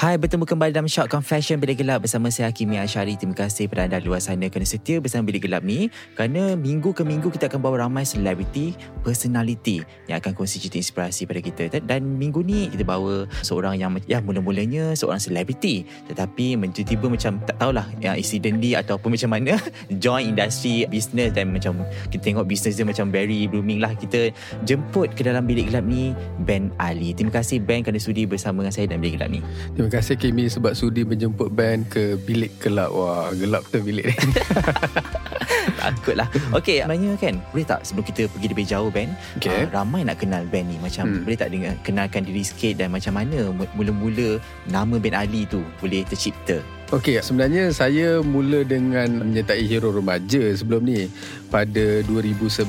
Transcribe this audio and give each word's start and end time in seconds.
Hai, 0.00 0.16
bertemu 0.16 0.48
kembali 0.48 0.72
dalam 0.72 0.88
Shock 0.88 1.12
Confession 1.12 1.60
Bilik 1.60 1.84
Gelap 1.84 2.00
bersama 2.00 2.32
saya 2.32 2.48
Hakimi 2.48 2.80
Ashari. 2.80 3.20
Terima 3.20 3.36
kasih 3.36 3.68
kepada 3.68 3.84
anda 3.84 4.00
luar 4.00 4.24
sana 4.24 4.48
kerana 4.48 4.64
setia 4.64 4.96
bersama 4.96 5.28
Bilik 5.28 5.44
Gelap 5.44 5.60
ni. 5.60 5.92
Kerana 6.16 6.56
minggu 6.56 6.96
ke 6.96 7.04
minggu 7.04 7.28
kita 7.28 7.52
akan 7.52 7.60
bawa 7.60 7.84
ramai 7.84 8.08
selebriti, 8.08 8.72
personality 9.04 9.84
yang 10.08 10.16
akan 10.24 10.32
kongsi 10.32 10.56
cerita 10.56 10.80
inspirasi 10.80 11.28
pada 11.28 11.44
kita. 11.44 11.68
Dan 11.84 12.16
minggu 12.16 12.40
ni 12.40 12.72
kita 12.72 12.80
bawa 12.80 13.28
seorang 13.44 13.76
yang 13.76 13.92
ya 14.08 14.24
mula-mulanya 14.24 14.96
seorang 14.96 15.20
selebriti. 15.20 15.84
Tetapi 16.08 16.56
tiba-tiba 16.72 17.12
macam 17.12 17.36
tak 17.44 17.60
tahulah 17.60 17.84
yang 18.00 18.16
incidentally 18.16 18.72
ataupun 18.72 19.20
macam 19.20 19.36
mana 19.36 19.60
join 20.00 20.32
industri 20.32 20.88
business 20.88 21.36
dan 21.36 21.52
macam 21.52 21.76
kita 22.08 22.24
tengok 22.24 22.48
bisnes 22.48 22.72
dia 22.72 22.88
macam 22.88 23.12
very 23.12 23.44
blooming 23.52 23.84
lah. 23.84 23.92
Kita 23.92 24.32
jemput 24.64 25.12
ke 25.12 25.28
dalam 25.28 25.44
Bilik 25.44 25.68
Gelap 25.68 25.84
ni 25.84 26.16
Ben 26.48 26.72
Ali. 26.80 27.12
Terima 27.12 27.36
kasih 27.36 27.60
Ben 27.60 27.84
kerana 27.84 28.00
sudi 28.00 28.24
bersama 28.24 28.64
dengan 28.64 28.72
saya 28.72 28.88
dalam 28.88 29.04
Bilik 29.04 29.20
Gelap 29.20 29.28
ni. 29.28 29.44
Terima 29.76 29.89
Terima 29.90 30.06
kasih 30.06 30.22
Kimi 30.22 30.46
sebab 30.46 30.70
sudi 30.78 31.02
menjemput 31.02 31.50
band 31.50 31.82
ke 31.90 32.14
bilik 32.22 32.62
gelap. 32.62 32.94
Wah, 32.94 33.34
gelap 33.34 33.66
tu 33.74 33.82
bilik 33.82 34.06
ni. 34.06 34.14
Takutlah. 35.82 36.30
Okey, 36.54 36.86
sebenarnya 36.86 37.18
kan, 37.18 37.34
boleh 37.50 37.66
tak 37.66 37.82
sebelum 37.82 38.06
kita 38.06 38.30
pergi 38.30 38.54
lebih 38.54 38.70
jauh 38.70 38.86
band, 38.86 39.10
okay. 39.34 39.50
uh, 39.50 39.74
ramai 39.74 40.06
nak 40.06 40.22
kenal 40.22 40.46
band 40.46 40.70
ni. 40.70 40.78
Macam 40.78 41.10
hmm. 41.10 41.26
boleh 41.26 41.34
tak 41.34 41.50
dengar, 41.50 41.74
kenalkan 41.82 42.22
diri 42.22 42.46
sikit 42.46 42.78
dan 42.78 42.94
macam 42.94 43.18
mana 43.18 43.50
mula-mula 43.50 44.38
nama 44.70 44.94
band 44.94 45.26
Ali 45.26 45.42
tu 45.50 45.58
boleh 45.82 46.06
tercipta? 46.06 46.62
Okey, 46.90 47.22
sebenarnya 47.22 47.70
saya 47.70 48.18
mula 48.18 48.66
dengan 48.66 49.22
menyertai 49.22 49.62
hero 49.62 49.94
remaja 49.94 50.42
sebelum 50.58 50.82
ni 50.82 51.06
pada 51.46 52.02
2011 52.02 52.66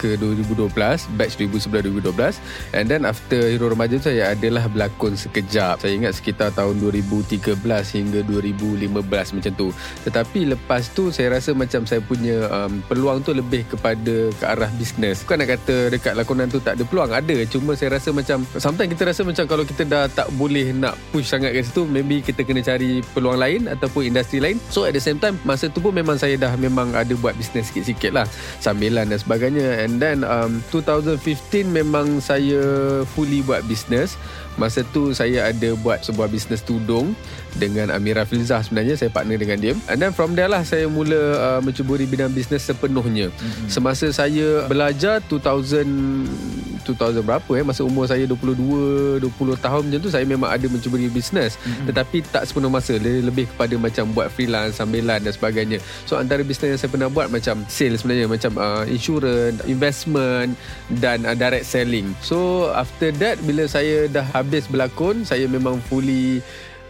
ke 0.00 0.16
2012, 0.16 0.72
batch 1.20 1.36
2011-2012 1.44 2.40
and 2.72 2.88
then 2.88 3.04
after 3.04 3.36
hero 3.36 3.68
remaja 3.68 4.00
tu 4.00 4.08
saya 4.08 4.32
adalah 4.32 4.64
berlakon 4.72 5.20
sekejap. 5.20 5.84
Saya 5.84 5.92
ingat 5.92 6.16
sekitar 6.16 6.48
tahun 6.56 6.80
2013 6.80 7.60
hingga 7.68 8.24
2015 8.24 9.04
macam 9.04 9.52
tu. 9.52 9.68
Tetapi 10.08 10.56
lepas 10.56 10.88
tu 10.96 11.12
saya 11.12 11.36
rasa 11.36 11.52
macam 11.52 11.84
saya 11.84 12.00
punya 12.00 12.48
um, 12.48 12.80
peluang 12.88 13.20
tu 13.20 13.36
lebih 13.36 13.68
kepada 13.68 14.32
ke 14.32 14.44
arah 14.48 14.72
bisnes. 14.80 15.20
Bukan 15.28 15.44
nak 15.44 15.60
kata 15.60 15.92
dekat 15.92 16.16
lakonan 16.16 16.48
tu 16.48 16.56
tak 16.56 16.80
ada 16.80 16.88
peluang, 16.88 17.12
ada. 17.12 17.36
Cuma 17.52 17.76
saya 17.76 18.00
rasa 18.00 18.16
macam 18.16 18.48
sometimes 18.56 18.96
kita 18.96 19.12
rasa 19.12 19.28
macam 19.28 19.44
kalau 19.44 19.68
kita 19.68 19.84
dah 19.84 20.08
tak 20.08 20.32
boleh 20.40 20.72
nak 20.72 20.96
push 21.12 21.28
sangat 21.28 21.52
ke 21.52 21.60
situ, 21.60 21.84
maybe 21.84 22.24
kita 22.24 22.40
kena 22.40 22.64
cari 22.64 23.04
peluang 23.12 23.25
peluang 23.26 23.42
lain 23.42 23.60
ataupun 23.66 24.06
industri 24.06 24.38
lain. 24.38 24.62
So 24.70 24.86
at 24.86 24.94
the 24.94 25.02
same 25.02 25.18
time 25.18 25.34
masa 25.42 25.66
tu 25.66 25.82
pun 25.82 25.90
memang 25.90 26.14
saya 26.14 26.38
dah 26.38 26.54
memang 26.54 26.94
ada 26.94 27.10
buat 27.18 27.34
bisnes 27.34 27.74
sikit-sikit 27.74 28.14
lah 28.14 28.22
sambilan 28.62 29.10
dan 29.10 29.18
sebagainya. 29.18 29.82
And 29.82 29.98
then 29.98 30.22
um, 30.22 30.62
2015 30.70 31.66
memang 31.66 32.22
saya 32.22 32.62
fully 33.18 33.42
buat 33.42 33.66
bisnes. 33.66 34.14
Masa 34.54 34.86
tu 34.94 35.10
saya 35.10 35.50
ada 35.50 35.74
buat 35.82 36.06
sebuah 36.06 36.30
bisnes 36.30 36.62
tudung 36.62 37.18
dengan 37.56 37.90
Amira 37.90 38.28
Filzah 38.28 38.62
sebenarnya 38.62 38.94
saya 39.00 39.10
partner 39.10 39.40
dengan 39.40 39.58
dia. 39.58 39.74
And 39.88 39.98
then 39.98 40.12
from 40.12 40.36
there 40.36 40.48
lah 40.48 40.62
saya 40.62 40.86
mula 40.86 41.20
uh, 41.36 41.60
mencuburi 41.64 42.04
bidang 42.04 42.32
bisnes 42.36 42.64
sepenuhnya. 42.64 43.32
Mm-hmm. 43.32 43.68
Semasa 43.72 44.06
saya 44.12 44.68
belajar 44.68 45.24
2000 45.26 46.76
2000 46.94 47.26
berapa 47.26 47.50
eh 47.58 47.64
masa 47.66 47.82
umur 47.82 48.06
saya 48.06 48.22
22 48.30 49.18
20 49.18 49.58
tahun 49.58 49.82
macam 49.90 50.00
tu 50.06 50.10
saya 50.12 50.22
memang 50.22 50.46
ada 50.46 50.66
mencuburi 50.70 51.10
bisnes 51.10 51.58
mm-hmm. 51.58 51.86
tetapi 51.90 52.22
tak 52.30 52.46
sepenuh 52.46 52.70
masa 52.70 52.94
lebih 53.02 53.50
kepada 53.50 53.74
macam 53.74 54.04
buat 54.14 54.30
freelance 54.30 54.78
sambilan 54.78 55.18
dan 55.26 55.32
sebagainya 55.34 55.78
so 56.06 56.14
antara 56.14 56.46
bisnes 56.46 56.76
yang 56.76 56.80
saya 56.80 56.90
pernah 56.94 57.10
buat 57.10 57.26
macam 57.26 57.66
sales 57.66 58.06
sebenarnya 58.06 58.30
macam 58.30 58.52
uh, 58.54 58.84
insurance 58.86 59.58
investment 59.66 60.54
dan 61.02 61.26
uh, 61.26 61.34
direct 61.34 61.66
selling 61.66 62.14
so 62.22 62.70
after 62.78 63.10
that 63.18 63.34
bila 63.42 63.66
saya 63.66 64.06
dah 64.06 64.22
habis 64.30 64.70
berlakon 64.70 65.26
saya 65.26 65.50
memang 65.50 65.82
fully 65.90 66.38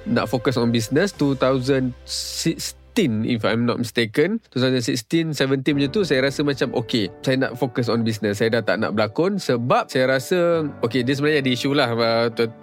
nak 0.06 0.30
fokus 0.30 0.56
on 0.56 0.70
business 0.70 1.12
2016 1.18 1.92
2016 2.06 2.85
if 2.96 3.44
I'm 3.44 3.68
not 3.68 3.76
mistaken. 3.76 4.40
2016 4.56 5.36
17 5.36 5.76
macam 5.76 5.92
tu 5.92 6.00
saya 6.08 6.24
rasa 6.24 6.40
macam 6.40 6.72
okay 6.72 7.12
saya 7.20 7.36
nak 7.36 7.60
fokus 7.60 7.92
on 7.92 8.00
business. 8.00 8.40
Saya 8.40 8.58
dah 8.58 8.62
tak 8.64 8.80
nak 8.80 8.96
berlakon 8.96 9.36
sebab 9.36 9.92
saya 9.92 10.16
rasa 10.16 10.64
okay 10.80 11.04
dia 11.04 11.12
sebenarnya 11.12 11.44
ada 11.44 11.50
isu 11.52 11.70
lah 11.76 11.88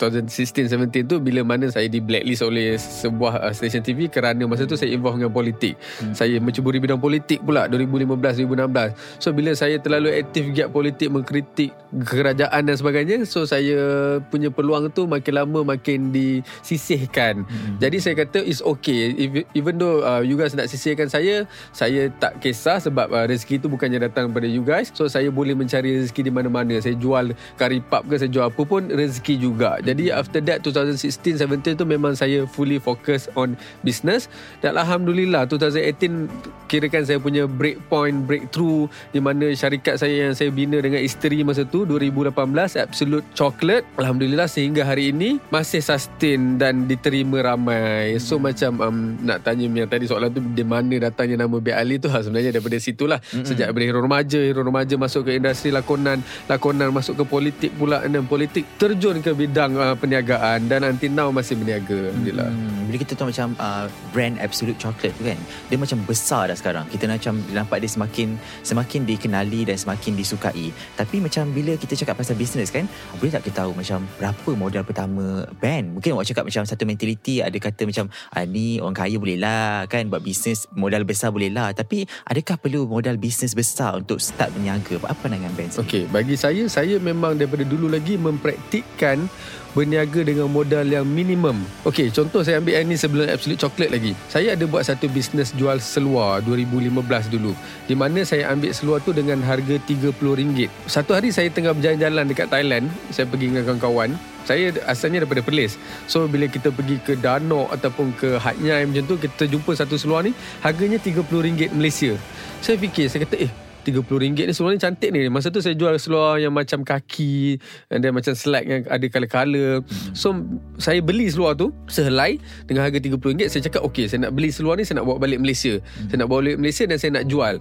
2016 0.02 0.74
17 0.74 1.06
tu 1.06 1.22
bila 1.22 1.46
mana 1.46 1.70
saya 1.70 1.86
di 1.86 2.02
blacklist 2.02 2.42
oleh 2.42 2.74
sebuah 2.82 3.46
uh, 3.46 3.54
station 3.54 3.86
TV 3.86 4.10
kerana 4.10 4.50
masa 4.50 4.66
tu 4.66 4.74
saya 4.74 4.90
involve 4.90 5.22
dengan 5.22 5.30
politik. 5.30 5.78
Hmm. 6.02 6.18
saya 6.18 6.42
mencuburi 6.42 6.82
bidang 6.82 6.98
politik 6.98 7.46
pula 7.46 7.70
2015 7.70 8.50
2016 8.50 9.22
so 9.22 9.30
bila 9.36 9.52
saya 9.54 9.78
terlalu 9.78 10.16
aktif 10.16 10.50
giat 10.56 10.74
politik 10.74 11.14
mengkritik 11.14 11.70
kerajaan 11.94 12.66
dan 12.66 12.76
sebagainya 12.76 13.18
so 13.30 13.46
saya 13.46 14.18
punya 14.34 14.50
peluang 14.50 14.90
tu 14.90 15.06
makin 15.06 15.34
lama 15.38 15.62
makin 15.76 16.10
disisihkan. 16.10 17.46
Hmm. 17.46 17.78
jadi 17.78 17.98
saya 18.02 18.16
kata 18.26 18.42
it's 18.42 18.64
okay 18.64 19.14
even 19.54 19.78
though 19.78 20.02
uh, 20.02 20.23
you 20.24 20.40
guys 20.40 20.56
nak 20.56 20.72
sisihkan 20.72 21.08
saya. 21.12 21.46
Saya 21.76 22.10
tak 22.18 22.40
kisah 22.40 22.80
sebab 22.80 23.12
uh, 23.12 23.26
rezeki 23.30 23.62
tu 23.62 23.68
bukannya 23.70 24.04
datang 24.10 24.32
daripada 24.32 24.48
you 24.50 24.64
guys. 24.64 24.90
So 24.96 25.06
saya 25.12 25.30
boleh 25.30 25.54
mencari 25.54 26.02
rezeki 26.02 26.28
di 26.28 26.32
mana-mana. 26.34 26.80
Saya 26.80 26.98
jual 26.98 27.36
kari 27.60 27.84
pub 27.84 28.08
ke 28.08 28.16
saya 28.18 28.32
jual 28.32 28.48
apa 28.48 28.62
pun 28.64 28.88
rezeki 28.90 29.36
juga. 29.38 29.78
Jadi 29.84 30.10
after 30.10 30.40
that 30.44 30.64
2016 30.66 31.20
17 31.20 31.80
tu 31.80 31.86
memang 31.86 32.16
saya 32.16 32.48
fully 32.48 32.80
focus 32.80 33.28
on 33.38 33.56
business. 33.84 34.32
Dan 34.64 34.80
alhamdulillah 34.80 35.46
2018 35.48 36.32
kirakan 36.72 37.04
saya 37.06 37.20
punya 37.22 37.46
break 37.46 37.78
point 37.92 38.26
breakthrough 38.26 38.90
di 39.14 39.22
mana 39.22 39.54
syarikat 39.54 40.02
saya 40.02 40.26
yang 40.30 40.34
saya 40.34 40.50
bina 40.50 40.82
dengan 40.82 41.04
isteri 41.04 41.46
masa 41.46 41.68
tu 41.68 41.86
2018 41.86 42.34
Absolute 42.80 43.26
Chocolate. 43.38 43.86
Alhamdulillah 44.02 44.50
sehingga 44.50 44.82
hari 44.88 45.14
ini 45.14 45.38
masih 45.54 45.84
sustain 45.84 46.58
dan 46.58 46.90
diterima 46.90 47.44
ramai. 47.46 48.18
So 48.18 48.38
hmm. 48.38 48.44
macam 48.50 48.72
um, 48.82 48.98
nak 49.22 49.46
tanya 49.46 49.70
yang 49.70 49.90
tadi 49.90 50.06
soalan 50.13 50.29
tu 50.29 50.40
di 50.46 50.62
mana 50.62 51.09
datangnya 51.09 51.50
nama 51.50 51.57
Bik 51.57 51.74
Ali 51.74 51.97
tu 51.97 52.06
ha, 52.13 52.22
sebenarnya 52.22 52.53
daripada 52.53 52.78
situlah 52.78 53.18
mm-hmm. 53.18 53.46
sejak 53.50 53.66
daripada 53.74 53.85
hero 53.90 54.00
remaja 54.06 54.40
hero 54.40 54.62
remaja 54.62 54.96
masuk 55.01 55.25
ke 55.25 55.41
industri 55.41 55.74
lakonan 55.74 56.22
lakonan 56.46 56.94
masuk 56.94 57.18
ke 57.18 57.24
politik 57.25 57.72
pula 57.74 58.06
dan 58.06 58.29
politik 58.29 58.69
terjun 58.78 59.25
ke 59.25 59.34
bidang 59.34 59.74
uh, 59.74 59.97
perniagaan 59.97 60.69
dan 60.69 60.85
nanti 60.85 61.09
now 61.09 61.34
masih 61.34 61.57
berniaga 61.57 62.13
alhamdulillah 62.13 62.50
mm-hmm. 62.53 62.83
Bila 62.94 63.02
kita 63.02 63.18
tahu 63.18 63.34
macam 63.34 63.58
uh, 63.58 63.90
brand 64.14 64.38
Absolute 64.38 64.78
Chocolate 64.78 65.18
tu 65.18 65.26
kan 65.26 65.34
dia 65.66 65.81
macam 65.81 65.98
besar 66.06 66.45
dah 66.45 66.54
sekarang. 66.54 66.86
Kita 66.94 67.10
macam 67.10 67.42
nampak 67.50 67.81
dia 67.81 67.90
semakin 67.90 68.38
semakin 68.62 69.01
dikenali 69.10 69.66
dan 69.66 69.81
semakin 69.81 70.13
disukai. 70.13 70.69
Tapi 70.94 71.18
macam 71.18 71.50
bila 71.50 71.74
kita 71.74 71.98
cakap 71.98 72.22
pasal 72.22 72.38
bisnes 72.38 72.69
kan 72.69 72.86
boleh 73.18 73.34
tak 73.34 73.50
kita 73.50 73.66
tahu 73.66 73.74
macam 73.74 74.06
berapa 74.22 74.50
modal 74.54 74.86
pertama 74.86 75.50
brand 75.57 75.98
mungkin 75.98 76.13
awak 76.13 76.30
cakap 76.30 76.45
macam 76.45 76.69
satu 76.69 76.86
mentality 76.86 77.42
ada 77.42 77.57
kata 77.57 77.90
macam 77.90 78.13
ah, 78.30 78.45
ni 78.45 78.78
orang 78.78 78.94
kaya 78.94 79.18
boleh 79.18 79.42
lah 79.42 79.90
kan 79.90 80.06
buat 80.13 80.22
bisnes 80.22 80.69
modal 80.78 81.01
besar 81.01 81.34
boleh 81.34 81.50
lah. 81.50 81.74
Tapi 81.74 82.06
adakah 82.30 82.62
perlu 82.62 82.86
modal 82.86 83.18
bisnes 83.18 83.57
besar 83.57 83.98
untuk 83.98 84.22
start 84.22 84.54
berniaga? 84.54 85.01
Apa 85.01 85.25
pandangan 85.25 85.50
Ben 85.57 85.74
Okey 85.74 86.06
bagi 86.13 86.38
saya 86.38 86.69
saya 86.69 87.01
memang 87.01 87.42
daripada 87.42 87.66
dulu 87.66 87.90
lagi 87.90 88.22
mempraktikkan 88.22 89.25
berniaga 89.74 90.22
dengan 90.22 90.48
modal 90.48 90.86
yang 90.86 91.06
minimum. 91.06 91.66
Okey, 91.84 92.14
contoh 92.14 92.46
saya 92.46 92.62
ambil 92.62 92.78
yang 92.78 92.88
ni 92.88 92.98
sebelum 92.98 93.25
Absolute 93.25 93.60
Chocolate 93.60 93.92
lagi. 93.92 94.14
Saya 94.30 94.54
ada 94.54 94.66
buat 94.70 94.86
satu 94.86 95.10
bisnes 95.10 95.52
jual 95.58 95.81
seluar 95.81 96.40
2015 96.46 97.34
dulu. 97.34 97.58
Di 97.90 97.98
mana 97.98 98.22
saya 98.22 98.54
ambil 98.54 98.72
seluar 98.72 99.02
tu 99.02 99.12
dengan 99.12 99.42
harga 99.42 99.81
RM30. 99.90 100.70
Satu 100.86 101.18
hari 101.18 101.34
saya 101.34 101.50
tengah 101.50 101.74
berjalan-jalan 101.74 102.30
dekat 102.30 102.48
Thailand. 102.54 102.86
Saya 103.10 103.25
pergi 103.25 103.50
dengan 103.50 103.66
kawan-kawan. 103.66 104.14
Saya 104.46 104.75
asalnya 104.86 105.24
daripada 105.24 105.42
Perlis. 105.42 105.80
So 106.06 106.30
bila 106.30 106.46
kita 106.52 106.69
pergi 106.69 107.00
ke 107.02 107.16
Danok 107.18 107.74
ataupun 107.74 108.14
ke 108.14 108.38
Hat 108.38 108.60
Nyai 108.60 108.86
macam 108.86 109.04
tu, 109.10 109.16
kita 109.18 109.50
jumpa 109.50 109.72
satu 109.74 109.96
seluar 109.98 110.22
ni, 110.22 110.36
harganya 110.62 111.02
RM30 111.02 111.74
Malaysia. 111.74 112.14
Saya 112.60 112.76
fikir, 112.76 113.08
saya 113.08 113.24
kata, 113.26 113.50
eh 113.50 113.62
RM30 113.91 114.47
ni 114.47 114.53
seluar 114.56 114.71
ni 114.71 114.80
cantik 114.80 115.09
ni. 115.12 115.27
Masa 115.27 115.51
tu 115.51 115.59
saya 115.59 115.75
jual 115.75 115.97
seluar 116.00 116.39
yang 116.39 116.56
macam 116.56 116.85
kaki 116.85 117.59
then 117.91 118.15
macam 118.15 118.31
slack 118.31 118.63
yang 118.63 118.81
ada 118.88 119.06
color-color. 119.12 119.83
So 120.15 120.31
saya 120.80 121.03
beli 121.03 121.27
seluar 121.27 121.59
tu 121.59 121.75
sehelai 121.91 122.39
dengan 122.69 122.88
harga 122.88 123.01
RM30. 123.03 123.51
Saya 123.51 123.62
cakap 123.68 123.81
okey 123.91 124.07
saya 124.07 124.30
nak 124.30 124.38
beli 124.38 124.53
seluar 124.53 124.80
ni 124.80 124.88
saya 124.88 125.03
nak 125.03 125.12
bawa 125.12 125.19
balik 125.19 125.44
Malaysia. 125.44 125.81
Saya 126.07 126.24
nak 126.24 126.31
bawa 126.31 126.45
balik 126.45 126.57
Malaysia 126.62 126.83
dan 126.88 126.97
saya 127.01 127.12
nak 127.19 127.25
jual. 127.27 127.59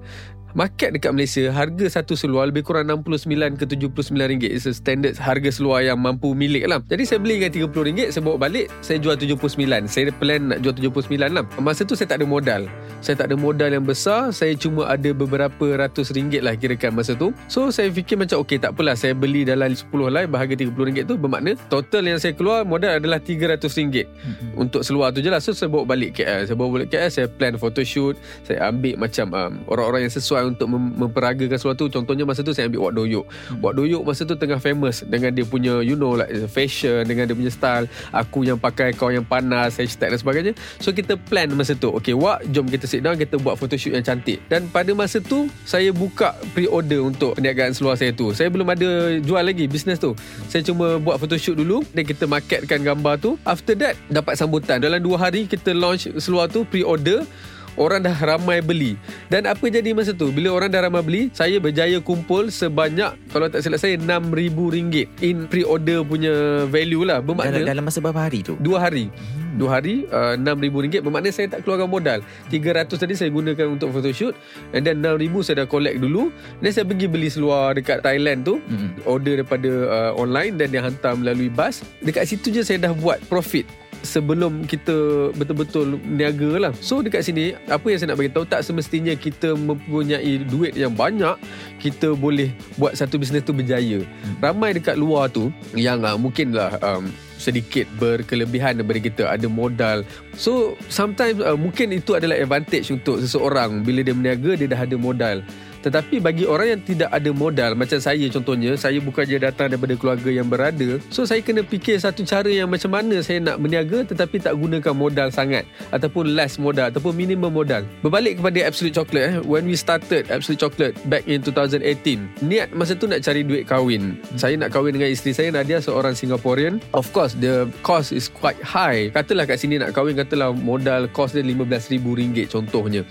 Market 0.53 0.93
dekat 0.93 1.17
Malaysia 1.17 1.49
harga 1.49 1.89
satu 1.89 2.13
seluar 2.13 2.45
lebih 2.45 2.61
kurang 2.61 2.85
69 2.85 3.57
ke 3.57 3.65
79 3.65 4.13
ringgit. 4.13 4.53
It's 4.53 4.69
a 4.69 4.77
standard 4.77 5.17
harga 5.17 5.49
seluar 5.49 5.81
yang 5.81 5.97
mampu 5.97 6.37
milik 6.37 6.69
lah. 6.69 6.85
Jadi 6.93 7.09
saya 7.09 7.25
beli 7.25 7.41
dengan 7.41 7.73
30 7.73 7.89
ringgit, 7.89 8.09
saya 8.13 8.21
bawa 8.21 8.37
balik, 8.37 8.69
saya 8.85 9.01
jual 9.01 9.17
79. 9.17 9.89
Saya 9.89 10.13
plan 10.13 10.53
nak 10.53 10.61
jual 10.61 10.77
79 10.77 11.33
lah. 11.33 11.49
Masa 11.57 11.89
tu 11.89 11.97
saya 11.97 12.13
tak 12.13 12.21
ada 12.21 12.29
modal. 12.29 12.69
Saya 13.01 13.17
tak 13.17 13.33
ada 13.33 13.37
modal 13.41 13.73
yang 13.73 13.89
besar, 13.89 14.29
saya 14.29 14.53
cuma 14.53 14.93
ada 14.93 15.09
beberapa 15.17 15.73
ratus 15.73 16.13
ringgit 16.13 16.45
lah 16.45 16.53
kirakan 16.53 17.01
masa 17.01 17.17
tu. 17.17 17.33
So 17.49 17.73
saya 17.73 17.89
fikir 17.89 18.21
macam 18.21 18.45
okey 18.45 18.61
tak 18.61 18.77
apalah 18.77 18.93
saya 18.93 19.17
beli 19.17 19.49
dalam 19.49 19.73
10 19.73 19.89
lah 20.13 20.29
berharga 20.29 20.53
30 20.53 20.77
ringgit 20.77 21.05
tu 21.09 21.17
bermakna 21.17 21.57
total 21.73 22.05
yang 22.05 22.21
saya 22.21 22.37
keluar 22.37 22.69
modal 22.69 23.01
adalah 23.01 23.25
300 23.25 23.57
ringgit. 23.73 24.05
Untuk 24.53 24.85
seluar 24.85 25.17
tu 25.17 25.25
je 25.25 25.33
lah. 25.33 25.41
So 25.41 25.57
saya 25.57 25.73
bawa 25.73 25.89
balik 25.89 26.21
KL. 26.21 26.45
Saya 26.45 26.57
bawa 26.61 26.77
balik 26.77 26.93
KL, 26.93 27.09
saya 27.09 27.25
plan 27.25 27.57
photoshoot, 27.57 28.21
saya 28.45 28.69
ambil 28.69 29.01
macam 29.01 29.33
um, 29.33 29.53
orang-orang 29.73 30.05
yang 30.05 30.13
sesuai 30.13 30.42
untuk 30.47 30.67
mem- 30.71 30.95
memperagakan 31.07 31.59
sesuatu. 31.59 31.87
Contohnya 31.89 32.27
masa 32.27 32.43
tu 32.43 32.55
saya 32.55 32.67
ambil 32.67 32.91
Wak 32.91 32.93
Doyok. 32.99 33.25
Wak 33.63 33.73
Doyok 33.79 34.03
masa 34.03 34.23
tu 34.27 34.35
tengah 34.39 34.59
famous 34.59 35.07
dengan 35.07 35.31
dia 35.33 35.45
punya 35.47 35.81
you 35.81 35.95
know 35.95 36.19
like 36.19 36.31
fashion 36.51 37.05
dengan 37.07 37.31
dia 37.31 37.35
punya 37.37 37.53
style. 37.53 37.87
Aku 38.11 38.45
yang 38.47 38.59
pakai 38.59 38.95
kau 38.97 39.09
yang 39.09 39.27
panas 39.27 39.79
hashtag 39.79 40.15
dan 40.15 40.19
sebagainya. 40.19 40.53
So 40.83 40.91
kita 40.91 41.17
plan 41.17 41.51
masa 41.55 41.77
tu. 41.79 41.93
Okay 41.99 42.15
Wak 42.17 42.47
jom 42.51 42.69
kita 42.69 42.87
sit 42.87 43.03
down 43.03 43.17
kita 43.17 43.39
buat 43.41 43.57
photoshoot 43.59 43.95
yang 43.95 44.05
cantik. 44.05 44.43
Dan 44.51 44.69
pada 44.69 44.91
masa 44.93 45.23
tu 45.23 45.47
saya 45.65 45.91
buka 45.95 46.35
pre-order 46.53 47.03
untuk 47.03 47.39
perniagaan 47.39 47.73
seluar 47.73 47.97
saya 47.97 48.13
tu. 48.13 48.35
Saya 48.37 48.51
belum 48.51 48.69
ada 48.69 49.19
jual 49.21 49.43
lagi 49.43 49.67
bisnes 49.67 49.99
tu. 49.99 50.13
Saya 50.49 50.63
cuma 50.67 50.99
buat 50.99 51.19
photoshoot 51.19 51.59
dulu 51.59 51.85
dan 51.95 52.05
kita 52.05 52.25
marketkan 52.27 52.81
gambar 52.83 53.19
tu. 53.21 53.35
After 53.47 53.75
that 53.79 53.95
dapat 54.11 54.37
sambutan. 54.37 54.83
Dalam 54.83 55.01
dua 55.03 55.29
hari 55.29 55.47
kita 55.47 55.73
launch 55.73 56.09
seluar 56.19 56.49
tu 56.51 56.65
pre-order 56.67 57.25
Orang 57.75 58.05
dah 58.05 58.13
ramai 58.13 58.61
beli. 58.61 59.01
Dan 59.33 59.49
apa 59.49 59.65
jadi 59.65 59.97
masa 59.97 60.13
tu? 60.13 60.29
Bila 60.29 60.53
orang 60.53 60.69
dah 60.69 60.85
ramai 60.85 61.01
beli 61.01 61.23
Saya 61.33 61.57
berjaya 61.57 61.97
kumpul 62.05 62.53
sebanyak 62.53 63.17
Kalau 63.33 63.49
tak 63.49 63.65
silap 63.65 63.81
saya 63.81 63.97
RM6,000 63.97 65.25
In 65.25 65.49
pre-order 65.49 66.05
punya 66.05 66.65
value 66.69 67.09
lah. 67.09 67.25
Dalam, 67.25 67.33
Bermakna 67.33 67.65
dalam 67.65 67.85
masa 67.89 67.99
berapa 68.05 68.29
hari 68.29 68.45
tu? 68.45 68.61
Dua 68.61 68.77
hari. 68.85 69.09
Dua 69.57 69.81
hari 69.81 70.05
uh, 70.13 70.37
RM6,000 70.37 71.01
Bermakna 71.01 71.29
saya 71.33 71.49
tak 71.49 71.65
keluarkan 71.65 71.89
modal. 71.89 72.19
300 72.53 72.93
tadi 72.93 73.15
saya 73.17 73.33
gunakan 73.33 73.67
untuk 73.73 73.89
photoshoot 73.97 74.37
And 74.77 74.85
then 74.85 75.01
RM6,000 75.01 75.35
saya 75.41 75.55
dah 75.65 75.69
collect 75.69 75.97
dulu. 75.99 76.29
Dan 76.61 76.71
saya 76.77 76.85
pergi 76.85 77.07
beli 77.09 77.33
seluar 77.33 77.73
dekat 77.73 78.05
Thailand 78.05 78.45
tu 78.45 78.61
Mm-mm. 78.69 79.09
Order 79.09 79.41
daripada 79.41 79.71
uh, 79.89 80.13
online 80.21 80.61
Dan 80.61 80.69
dia 80.69 80.85
hantar 80.85 81.17
melalui 81.17 81.49
bas. 81.49 81.81
Dekat 82.05 82.29
situ 82.29 82.53
je 82.53 82.61
saya 82.61 82.79
dah 82.79 82.93
buat 82.93 83.17
profit 83.33 83.82
sebelum 84.03 84.67
kita 84.67 85.31
betul-betul 85.35 85.99
niaga 86.05 86.69
lah. 86.69 86.73
So 86.83 87.01
dekat 87.01 87.25
sini 87.27 87.55
apa 87.71 87.87
yang 87.89 87.99
saya 87.99 88.09
nak 88.13 88.19
bagi 88.21 88.35
tahu 88.35 88.45
tak 88.45 88.67
semestinya 88.67 89.15
kita 89.15 89.55
mempunyai 89.55 90.43
duit 90.47 90.75
yang 90.75 90.93
banyak 90.93 91.39
kita 91.79 92.15
boleh 92.19 92.51
buat 92.77 92.99
satu 92.99 93.17
bisnes 93.17 93.47
tu 93.47 93.55
berjaya. 93.55 94.03
Ramai 94.43 94.77
dekat 94.77 94.99
luar 94.99 95.31
tu 95.31 95.49
yang 95.79 96.03
uh, 96.03 96.19
mungkinlah 96.19 96.79
um, 96.83 97.09
sedikit 97.43 97.91
berkelebihan 97.99 98.79
daripada 98.79 99.01
kita 99.03 99.23
ada 99.27 99.47
modal. 99.51 100.07
So 100.39 100.79
sometimes 100.87 101.43
uh, 101.43 101.59
mungkin 101.59 101.91
itu 101.91 102.15
adalah 102.15 102.39
advantage 102.39 102.95
untuk 102.95 103.19
seseorang 103.19 103.83
bila 103.83 104.07
dia 104.07 104.15
berniaga 104.15 104.55
dia 104.55 104.71
dah 104.71 104.81
ada 104.87 104.95
modal. 104.95 105.43
Tetapi 105.83 106.23
bagi 106.23 106.45
orang 106.47 106.79
yang 106.79 106.83
tidak 106.83 107.11
ada 107.11 107.31
modal 107.35 107.75
Macam 107.75 107.99
saya 107.99 108.25
contohnya 108.31 108.75
Saya 108.79 109.03
bukannya 109.03 109.39
datang 109.43 109.75
daripada 109.75 109.95
keluarga 109.99 110.31
yang 110.31 110.47
berada. 110.47 111.03
So 111.11 111.27
saya 111.27 111.43
kena 111.43 111.67
fikir 111.67 111.99
satu 111.99 112.23
cara 112.23 112.49
yang 112.49 112.71
macam 112.71 112.95
mana 112.95 113.19
Saya 113.21 113.43
nak 113.43 113.59
berniaga 113.59 114.07
Tetapi 114.07 114.43
tak 114.43 114.55
gunakan 114.57 114.95
modal 114.95 115.29
sangat. 115.35 115.67
Ataupun 115.91 116.33
less 116.33 116.57
modal 116.57 116.89
Ataupun 116.89 117.15
minimum 117.15 117.51
modal. 117.51 117.83
Berbalik 118.01 118.41
kepada 118.41 118.59
Absolute 118.65 118.95
Chocolate 118.95 119.27
eh, 119.27 119.35
When 119.43 119.67
we 119.67 119.75
started 119.75 120.31
Absolute 120.31 120.63
Chocolate 120.63 120.95
Back 121.11 121.27
in 121.27 121.43
2018 121.45 122.47
Niat 122.47 122.73
masa 122.75 122.95
tu 122.95 123.11
nak 123.11 123.23
cari 123.23 123.43
duit 123.43 123.65
kahwin. 123.67 124.19
Saya 124.37 124.55
nak 124.59 124.71
kahwin 124.75 124.95
dengan 124.95 125.11
isteri 125.11 125.33
saya 125.35 125.49
Nadia 125.51 125.79
seorang 125.83 126.15
Singaporean. 126.15 126.79
Of 126.95 127.11
course 127.11 127.35
the 127.39 127.67
cost 127.83 128.15
is 128.15 128.29
quite 128.29 128.59
high. 128.63 129.11
Katalah 129.11 129.49
kat 129.49 129.59
sini 129.59 129.79
nak 129.81 129.97
kahwin 129.97 130.15
Katalah 130.15 130.55
modal 130.55 131.09
cost 131.11 131.35
dia 131.35 131.43
RM15,000 131.43 132.47
contohnya. 132.53 133.03